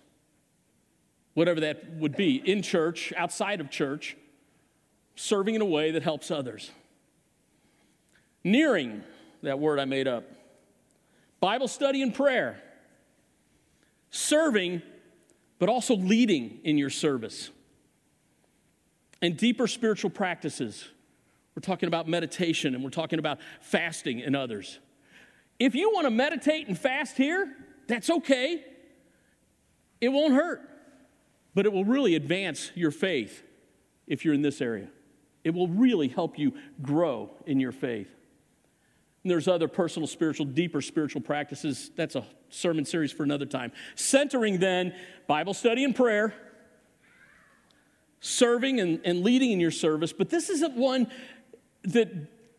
Whatever 1.33 1.59
that 1.59 1.95
would 1.95 2.15
be, 2.15 2.37
in 2.37 2.61
church, 2.61 3.11
outside 3.17 3.59
of 3.59 3.69
church, 3.69 4.15
serving 5.17 5.55
in 5.55 5.61
a 5.61 5.65
way 5.65 5.91
that 5.91 6.03
helps 6.03 6.31
others. 6.31 6.71
Nearing, 8.45 9.03
that 9.43 9.59
word 9.59 9.77
I 9.77 9.83
made 9.83 10.07
up. 10.07 10.23
Bible 11.41 11.67
study 11.67 12.01
and 12.01 12.15
prayer. 12.15 12.63
Serving, 14.09 14.81
but 15.59 15.67
also 15.67 15.97
leading 15.97 16.61
in 16.63 16.77
your 16.77 16.89
service. 16.89 17.49
And 19.21 19.35
deeper 19.35 19.67
spiritual 19.67 20.11
practices. 20.11 20.87
We're 21.55 21.61
talking 21.61 21.87
about 21.87 22.07
meditation 22.07 22.75
and 22.75 22.83
we're 22.83 22.89
talking 22.89 23.19
about 23.19 23.39
fasting 23.61 24.21
and 24.21 24.35
others. 24.35 24.79
If 25.57 25.73
you 25.73 25.91
want 25.93 26.05
to 26.05 26.11
meditate 26.11 26.67
and 26.67 26.77
fast 26.77 27.15
here, 27.15 27.55
that's 27.87 28.09
okay. 28.09 28.63
It 30.01 30.09
won't 30.09 30.33
hurt, 30.33 30.61
but 31.53 31.65
it 31.65 31.71
will 31.71 31.85
really 31.85 32.15
advance 32.15 32.71
your 32.75 32.91
faith 32.91 33.43
if 34.05 34.25
you're 34.25 34.33
in 34.33 34.41
this 34.41 34.59
area. 34.59 34.89
It 35.43 35.53
will 35.53 35.67
really 35.67 36.09
help 36.09 36.37
you 36.37 36.53
grow 36.81 37.29
in 37.45 37.59
your 37.59 37.71
faith. 37.71 38.09
And 39.23 39.31
there's 39.31 39.47
other 39.47 39.67
personal, 39.67 40.07
spiritual, 40.07 40.45
deeper 40.47 40.81
spiritual 40.81 41.21
practices. 41.21 41.89
That's 41.95 42.15
a 42.15 42.25
sermon 42.49 42.85
series 42.85 43.11
for 43.11 43.23
another 43.23 43.45
time. 43.45 43.71
Centering 43.95 44.59
then 44.59 44.93
Bible 45.27 45.53
study 45.53 45.83
and 45.83 45.95
prayer, 45.95 46.33
serving 48.19 48.79
and, 48.79 48.99
and 49.05 49.23
leading 49.23 49.51
in 49.51 49.59
your 49.59 49.71
service. 49.71 50.13
But 50.13 50.29
this 50.29 50.49
isn't 50.49 50.75
one 50.75 51.07
that 51.85 52.09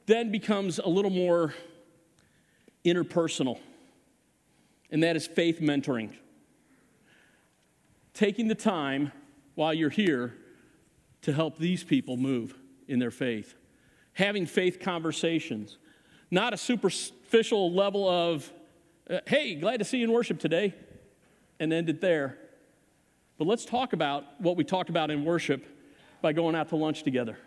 then 0.06 0.30
becomes 0.30 0.78
a 0.78 0.88
little 0.88 1.10
more 1.10 1.54
interpersonal, 2.84 3.58
and 4.90 5.02
that 5.02 5.16
is 5.16 5.26
faith 5.26 5.60
mentoring. 5.60 6.12
Taking 8.14 8.48
the 8.48 8.54
time 8.54 9.12
while 9.54 9.74
you're 9.74 9.90
here 9.90 10.34
to 11.22 11.32
help 11.32 11.58
these 11.58 11.82
people 11.82 12.16
move 12.16 12.56
in 12.88 12.98
their 12.98 13.10
faith. 13.10 13.54
Having 14.14 14.46
faith 14.46 14.78
conversations, 14.80 15.76
not 16.30 16.54
a 16.54 16.56
superficial 16.56 17.72
level 17.72 18.08
of, 18.08 18.50
uh, 19.10 19.18
hey, 19.26 19.56
glad 19.56 19.78
to 19.78 19.84
see 19.84 19.98
you 19.98 20.04
in 20.04 20.12
worship 20.12 20.38
today, 20.38 20.74
and 21.58 21.72
end 21.72 21.90
it 21.90 22.00
there. 22.00 22.38
But 23.38 23.46
let's 23.46 23.64
talk 23.64 23.92
about 23.92 24.24
what 24.40 24.56
we 24.56 24.64
talked 24.64 24.88
about 24.88 25.10
in 25.10 25.24
worship 25.24 25.64
by 26.22 26.32
going 26.32 26.54
out 26.54 26.68
to 26.70 26.76
lunch 26.76 27.02
together. 27.02 27.38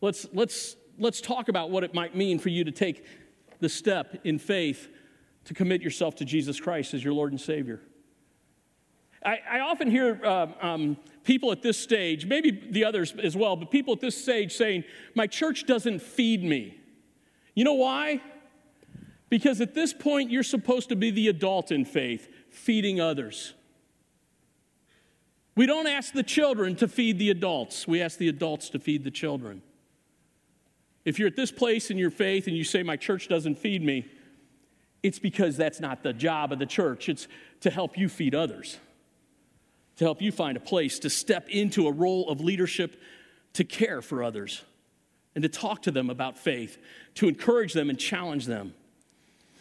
Let's, 0.00 0.26
let's, 0.32 0.76
let's 0.98 1.20
talk 1.20 1.48
about 1.48 1.70
what 1.70 1.84
it 1.84 1.94
might 1.94 2.16
mean 2.16 2.38
for 2.38 2.48
you 2.48 2.64
to 2.64 2.72
take 2.72 3.04
the 3.60 3.68
step 3.68 4.20
in 4.24 4.38
faith 4.38 4.88
to 5.44 5.54
commit 5.54 5.82
yourself 5.82 6.16
to 6.16 6.24
Jesus 6.24 6.60
Christ 6.60 6.94
as 6.94 7.04
your 7.04 7.12
Lord 7.12 7.32
and 7.32 7.40
Savior. 7.40 7.80
I, 9.24 9.38
I 9.50 9.60
often 9.60 9.90
hear 9.90 10.18
uh, 10.24 10.46
um, 10.62 10.96
people 11.24 11.52
at 11.52 11.62
this 11.62 11.78
stage, 11.78 12.26
maybe 12.26 12.50
the 12.50 12.84
others 12.84 13.14
as 13.22 13.36
well, 13.36 13.56
but 13.56 13.70
people 13.70 13.92
at 13.92 14.00
this 14.00 14.20
stage 14.20 14.52
saying, 14.52 14.84
My 15.14 15.26
church 15.26 15.66
doesn't 15.66 16.00
feed 16.00 16.42
me. 16.42 16.78
You 17.54 17.64
know 17.64 17.74
why? 17.74 18.22
Because 19.28 19.60
at 19.60 19.74
this 19.74 19.92
point, 19.92 20.30
you're 20.30 20.42
supposed 20.42 20.88
to 20.88 20.96
be 20.96 21.10
the 21.10 21.28
adult 21.28 21.70
in 21.70 21.84
faith, 21.84 22.28
feeding 22.48 23.00
others. 23.00 23.54
We 25.54 25.66
don't 25.66 25.86
ask 25.86 26.14
the 26.14 26.22
children 26.22 26.74
to 26.76 26.88
feed 26.88 27.18
the 27.18 27.30
adults, 27.30 27.86
we 27.86 28.00
ask 28.00 28.18
the 28.18 28.28
adults 28.28 28.70
to 28.70 28.78
feed 28.78 29.04
the 29.04 29.10
children. 29.10 29.62
If 31.10 31.18
you're 31.18 31.28
at 31.28 31.36
this 31.36 31.52
place 31.52 31.90
in 31.90 31.98
your 31.98 32.10
faith 32.10 32.46
and 32.46 32.56
you 32.56 32.64
say, 32.64 32.82
My 32.82 32.96
church 32.96 33.28
doesn't 33.28 33.58
feed 33.58 33.82
me, 33.82 34.06
it's 35.02 35.18
because 35.18 35.56
that's 35.56 35.80
not 35.80 36.02
the 36.02 36.12
job 36.12 36.52
of 36.52 36.58
the 36.58 36.66
church. 36.66 37.08
It's 37.08 37.28
to 37.60 37.70
help 37.70 37.98
you 37.98 38.08
feed 38.08 38.34
others 38.34 38.78
to 40.00 40.06
help 40.06 40.22
you 40.22 40.32
find 40.32 40.56
a 40.56 40.60
place 40.60 40.98
to 40.98 41.10
step 41.10 41.46
into 41.50 41.86
a 41.86 41.92
role 41.92 42.30
of 42.30 42.40
leadership 42.40 42.98
to 43.52 43.64
care 43.64 44.00
for 44.00 44.24
others 44.24 44.64
and 45.34 45.42
to 45.42 45.48
talk 45.48 45.82
to 45.82 45.90
them 45.90 46.08
about 46.08 46.38
faith, 46.38 46.78
to 47.16 47.28
encourage 47.28 47.74
them 47.74 47.90
and 47.90 47.98
challenge 47.98 48.46
them. 48.46 48.72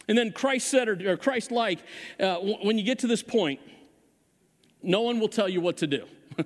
And 0.08 0.18
then 0.18 0.32
Christ 0.32 0.70
centered 0.70 1.06
or 1.06 1.18
Christ 1.18 1.52
like, 1.52 1.80
uh, 2.22 2.38
when 2.38 2.78
you 2.78 2.86
get 2.86 3.00
to 3.00 3.08
this 3.08 3.22
point, 3.22 3.60
no 4.82 5.02
one 5.02 5.20
will 5.20 5.28
tell 5.28 5.50
you 5.50 5.60
what 5.60 5.76
to 5.80 5.88
do. 5.88 6.06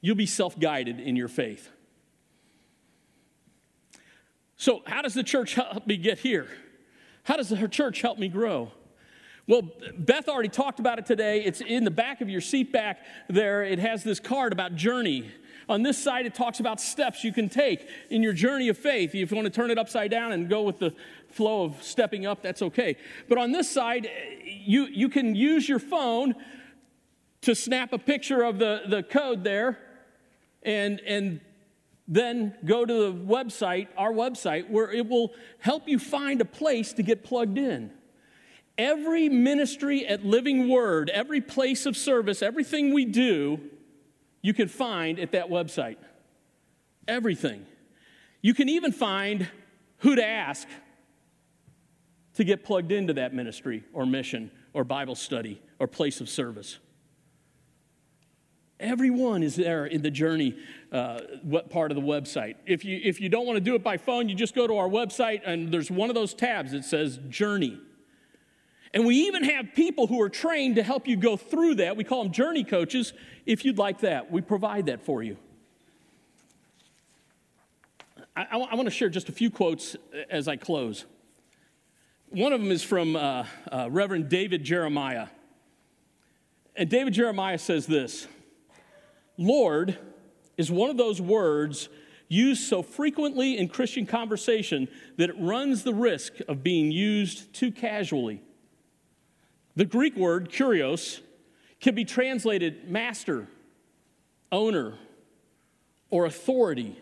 You'll 0.00 0.14
be 0.14 0.24
self 0.24 0.56
guided 0.60 1.00
in 1.00 1.16
your 1.16 1.26
faith. 1.26 1.68
So, 4.58 4.82
how 4.86 5.02
does 5.02 5.14
the 5.14 5.22
church 5.22 5.54
help 5.54 5.86
me 5.86 5.96
get 5.96 6.18
here? 6.18 6.48
How 7.22 7.36
does 7.36 7.48
the 7.48 7.68
church 7.68 8.02
help 8.02 8.18
me 8.18 8.28
grow? 8.28 8.72
Well, 9.46 9.62
Beth 9.96 10.28
already 10.28 10.48
talked 10.48 10.80
about 10.80 10.98
it 10.98 11.06
today. 11.06 11.42
It's 11.44 11.60
in 11.60 11.84
the 11.84 11.90
back 11.92 12.20
of 12.20 12.28
your 12.28 12.40
seat 12.40 12.72
back 12.72 12.98
there. 13.28 13.62
It 13.62 13.78
has 13.78 14.02
this 14.02 14.18
card 14.18 14.52
about 14.52 14.74
journey. 14.74 15.30
On 15.68 15.82
this 15.82 15.96
side, 15.96 16.26
it 16.26 16.34
talks 16.34 16.58
about 16.58 16.80
steps 16.80 17.22
you 17.22 17.32
can 17.32 17.48
take 17.48 17.88
in 18.10 18.22
your 18.22 18.32
journey 18.32 18.68
of 18.68 18.76
faith. 18.76 19.14
If 19.14 19.30
you 19.30 19.36
want 19.36 19.46
to 19.46 19.50
turn 19.50 19.70
it 19.70 19.78
upside 19.78 20.10
down 20.10 20.32
and 20.32 20.48
go 20.48 20.62
with 20.62 20.80
the 20.80 20.92
flow 21.30 21.64
of 21.64 21.82
stepping 21.82 22.26
up, 22.26 22.42
that's 22.42 22.60
okay. 22.60 22.96
But 23.28 23.38
on 23.38 23.52
this 23.52 23.70
side, 23.70 24.10
you, 24.44 24.86
you 24.86 25.08
can 25.08 25.36
use 25.36 25.68
your 25.68 25.78
phone 25.78 26.34
to 27.42 27.54
snap 27.54 27.92
a 27.92 27.98
picture 27.98 28.42
of 28.42 28.58
the, 28.58 28.82
the 28.88 29.04
code 29.04 29.44
there 29.44 29.78
and, 30.64 31.00
and 31.06 31.40
then 32.08 32.54
go 32.64 32.86
to 32.86 32.92
the 32.92 33.12
website, 33.12 33.88
our 33.96 34.12
website, 34.12 34.70
where 34.70 34.90
it 34.90 35.06
will 35.06 35.32
help 35.58 35.86
you 35.86 35.98
find 35.98 36.40
a 36.40 36.46
place 36.46 36.94
to 36.94 37.02
get 37.02 37.22
plugged 37.22 37.58
in. 37.58 37.90
Every 38.78 39.28
ministry 39.28 40.06
at 40.06 40.24
Living 40.24 40.68
Word, 40.68 41.10
every 41.10 41.42
place 41.42 41.84
of 41.84 41.96
service, 41.96 42.42
everything 42.42 42.94
we 42.94 43.04
do, 43.04 43.60
you 44.40 44.54
can 44.54 44.68
find 44.68 45.18
at 45.18 45.32
that 45.32 45.50
website. 45.50 45.96
Everything. 47.06 47.66
You 48.40 48.54
can 48.54 48.68
even 48.68 48.92
find 48.92 49.48
who 49.98 50.16
to 50.16 50.24
ask 50.24 50.66
to 52.34 52.44
get 52.44 52.64
plugged 52.64 52.92
into 52.92 53.14
that 53.14 53.34
ministry 53.34 53.84
or 53.92 54.06
mission 54.06 54.50
or 54.72 54.84
Bible 54.84 55.16
study 55.16 55.60
or 55.78 55.88
place 55.88 56.20
of 56.20 56.28
service. 56.28 56.78
Everyone 58.80 59.42
is 59.42 59.56
there 59.56 59.86
in 59.86 60.02
the 60.02 60.10
journey, 60.10 60.56
uh, 60.92 61.20
what 61.42 61.68
part 61.68 61.90
of 61.90 61.96
the 61.96 62.02
website. 62.02 62.54
If 62.64 62.84
you, 62.84 63.00
if 63.02 63.20
you 63.20 63.28
don't 63.28 63.44
want 63.44 63.56
to 63.56 63.60
do 63.60 63.74
it 63.74 63.82
by 63.82 63.96
phone, 63.96 64.28
you 64.28 64.36
just 64.36 64.54
go 64.54 64.68
to 64.68 64.76
our 64.76 64.88
website 64.88 65.40
and 65.44 65.72
there's 65.72 65.90
one 65.90 66.10
of 66.10 66.14
those 66.14 66.32
tabs 66.32 66.70
that 66.72 66.84
says 66.84 67.18
Journey. 67.28 67.80
And 68.94 69.04
we 69.04 69.16
even 69.26 69.44
have 69.44 69.74
people 69.74 70.06
who 70.06 70.20
are 70.22 70.28
trained 70.28 70.76
to 70.76 70.82
help 70.82 71.08
you 71.08 71.16
go 71.16 71.36
through 71.36 71.76
that. 71.76 71.96
We 71.96 72.04
call 72.04 72.22
them 72.22 72.32
journey 72.32 72.64
coaches. 72.64 73.12
If 73.44 73.64
you'd 73.64 73.78
like 73.78 74.00
that, 74.00 74.30
we 74.30 74.40
provide 74.40 74.86
that 74.86 75.02
for 75.02 75.22
you. 75.22 75.36
I, 78.34 78.46
I, 78.52 78.74
want 78.76 78.86
to 78.86 78.90
share 78.90 79.08
just 79.08 79.28
a 79.28 79.32
few 79.32 79.50
quotes 79.50 79.96
as 80.30 80.46
I 80.46 80.56
close. 80.56 81.04
One 82.30 82.52
of 82.52 82.60
them 82.60 82.70
is 82.70 82.84
from 82.84 83.16
uh, 83.16 83.44
uh, 83.70 83.88
Reverend 83.90 84.28
David 84.28 84.62
Jeremiah. 84.62 85.26
And 86.76 86.88
David 86.88 87.12
Jeremiah 87.14 87.58
says 87.58 87.86
this 87.86 88.28
Lord 89.38 89.96
is 90.56 90.70
one 90.70 90.90
of 90.90 90.96
those 90.96 91.20
words 91.20 91.88
used 92.28 92.64
so 92.64 92.82
frequently 92.82 93.56
in 93.56 93.68
Christian 93.68 94.04
conversation 94.04 94.88
that 95.16 95.30
it 95.30 95.36
runs 95.38 95.84
the 95.84 95.94
risk 95.94 96.34
of 96.46 96.62
being 96.62 96.92
used 96.92 97.54
too 97.54 97.72
casually. 97.72 98.42
The 99.76 99.86
Greek 99.86 100.16
word, 100.16 100.50
kurios, 100.50 101.20
can 101.80 101.94
be 101.94 102.04
translated 102.04 102.90
master, 102.90 103.48
owner, 104.50 104.98
or 106.10 106.26
authority. 106.26 106.98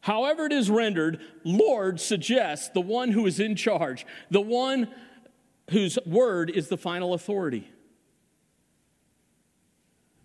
However, 0.00 0.46
it 0.46 0.52
is 0.52 0.70
rendered, 0.70 1.20
Lord 1.44 2.00
suggests 2.00 2.70
the 2.70 2.80
one 2.80 3.10
who 3.10 3.26
is 3.26 3.38
in 3.38 3.54
charge, 3.54 4.06
the 4.30 4.40
one 4.40 4.88
whose 5.70 5.98
word 6.06 6.50
is 6.50 6.68
the 6.68 6.78
final 6.78 7.12
authority. 7.12 7.70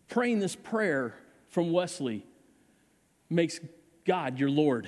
Praying 0.08 0.40
this 0.40 0.56
prayer 0.56 1.16
from 1.50 1.72
Wesley 1.72 2.26
makes 3.30 3.60
God 4.06 4.40
your 4.40 4.50
Lord, 4.50 4.88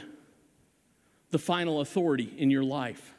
the 1.32 1.39
final 1.39 1.82
authority 1.82 2.34
in 2.38 2.51
your 2.51 2.63
life. 2.63 3.13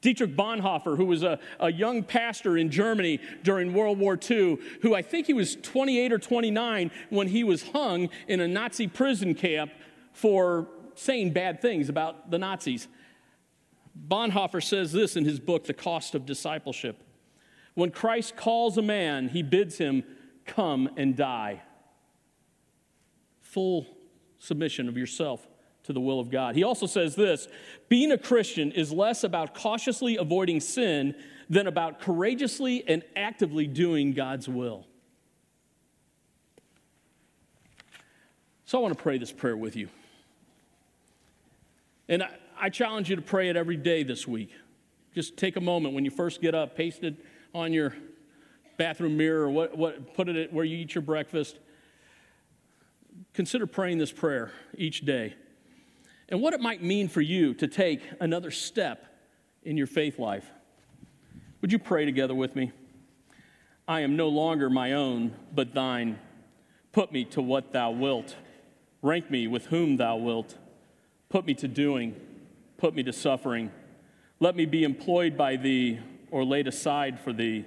Dietrich 0.00 0.34
Bonhoeffer, 0.34 0.96
who 0.96 1.04
was 1.04 1.22
a, 1.22 1.38
a 1.58 1.70
young 1.70 2.02
pastor 2.02 2.56
in 2.56 2.70
Germany 2.70 3.20
during 3.42 3.74
World 3.74 3.98
War 3.98 4.18
II, 4.18 4.58
who 4.80 4.94
I 4.94 5.02
think 5.02 5.26
he 5.26 5.34
was 5.34 5.56
28 5.56 6.12
or 6.12 6.18
29 6.18 6.90
when 7.10 7.28
he 7.28 7.44
was 7.44 7.68
hung 7.70 8.08
in 8.26 8.40
a 8.40 8.48
Nazi 8.48 8.86
prison 8.86 9.34
camp 9.34 9.72
for 10.12 10.68
saying 10.94 11.32
bad 11.32 11.60
things 11.60 11.88
about 11.88 12.30
the 12.30 12.38
Nazis. 12.38 12.88
Bonhoeffer 14.08 14.62
says 14.62 14.92
this 14.92 15.16
in 15.16 15.24
his 15.24 15.38
book, 15.38 15.64
The 15.64 15.74
Cost 15.74 16.14
of 16.14 16.24
Discipleship. 16.24 17.02
When 17.74 17.90
Christ 17.90 18.36
calls 18.36 18.78
a 18.78 18.82
man, 18.82 19.28
he 19.28 19.42
bids 19.42 19.78
him 19.78 20.02
come 20.54 20.90
and 20.96 21.16
die. 21.16 21.62
Full 23.40 23.86
submission 24.38 24.88
of 24.88 24.96
yourself 24.96 25.46
to 25.84 25.92
the 25.92 26.00
will 26.00 26.20
of 26.20 26.30
God. 26.30 26.54
He 26.54 26.62
also 26.62 26.86
says 26.86 27.14
this 27.14 27.48
being 27.88 28.12
a 28.12 28.18
Christian 28.18 28.72
is 28.72 28.92
less 28.92 29.24
about 29.24 29.54
cautiously 29.54 30.16
avoiding 30.16 30.60
sin 30.60 31.14
than 31.48 31.66
about 31.66 32.00
courageously 32.00 32.84
and 32.86 33.02
actively 33.16 33.66
doing 33.66 34.12
God's 34.12 34.48
will. 34.48 34.86
So 38.66 38.78
I 38.78 38.82
want 38.82 38.96
to 38.96 39.02
pray 39.02 39.18
this 39.18 39.32
prayer 39.32 39.56
with 39.56 39.74
you. 39.74 39.88
And 42.08 42.22
I, 42.22 42.30
I, 42.60 42.68
challenge 42.68 43.10
you 43.10 43.16
to 43.16 43.22
pray 43.22 43.48
it 43.48 43.56
every 43.56 43.76
day 43.76 44.04
this 44.04 44.28
week. 44.28 44.50
Just 45.12 45.36
take 45.36 45.56
a 45.56 45.60
moment 45.60 45.94
when 45.94 46.04
you 46.04 46.10
first 46.12 46.40
get 46.40 46.54
up, 46.54 46.76
paste 46.76 47.02
it 47.02 47.16
on 47.52 47.72
your 47.72 47.94
bathroom 48.80 49.14
mirror 49.14 49.42
or 49.42 49.50
what, 49.50 49.76
what, 49.76 50.14
put 50.14 50.26
it 50.30 50.50
where 50.54 50.64
you 50.64 50.78
eat 50.78 50.94
your 50.94 51.02
breakfast. 51.02 51.58
Consider 53.34 53.66
praying 53.66 53.98
this 53.98 54.10
prayer 54.10 54.52
each 54.74 55.02
day 55.02 55.34
and 56.30 56.40
what 56.40 56.54
it 56.54 56.60
might 56.60 56.82
mean 56.82 57.06
for 57.06 57.20
you 57.20 57.52
to 57.52 57.68
take 57.68 58.00
another 58.20 58.50
step 58.50 59.04
in 59.64 59.76
your 59.76 59.86
faith 59.86 60.18
life. 60.18 60.50
Would 61.60 61.72
you 61.72 61.78
pray 61.78 62.06
together 62.06 62.34
with 62.34 62.56
me? 62.56 62.72
I 63.86 64.00
am 64.00 64.16
no 64.16 64.28
longer 64.28 64.70
my 64.70 64.94
own, 64.94 65.34
but 65.54 65.74
thine. 65.74 66.18
Put 66.92 67.12
me 67.12 67.26
to 67.26 67.42
what 67.42 67.72
thou 67.72 67.90
wilt. 67.90 68.34
Rank 69.02 69.30
me 69.30 69.46
with 69.46 69.66
whom 69.66 69.98
thou 69.98 70.16
wilt. 70.16 70.56
Put 71.28 71.44
me 71.44 71.52
to 71.52 71.68
doing. 71.68 72.18
Put 72.78 72.94
me 72.94 73.02
to 73.02 73.12
suffering. 73.12 73.72
Let 74.38 74.56
me 74.56 74.64
be 74.64 74.84
employed 74.84 75.36
by 75.36 75.56
thee 75.56 76.00
or 76.30 76.46
laid 76.46 76.66
aside 76.66 77.20
for 77.20 77.34
thee, 77.34 77.66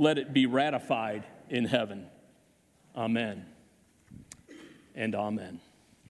let 0.00 0.16
it 0.16 0.32
be 0.32 0.46
ratified 0.46 1.24
in 1.50 1.66
heaven. 1.66 2.06
Amen 2.96 3.44
and 4.94 5.14
amen. 5.14 5.60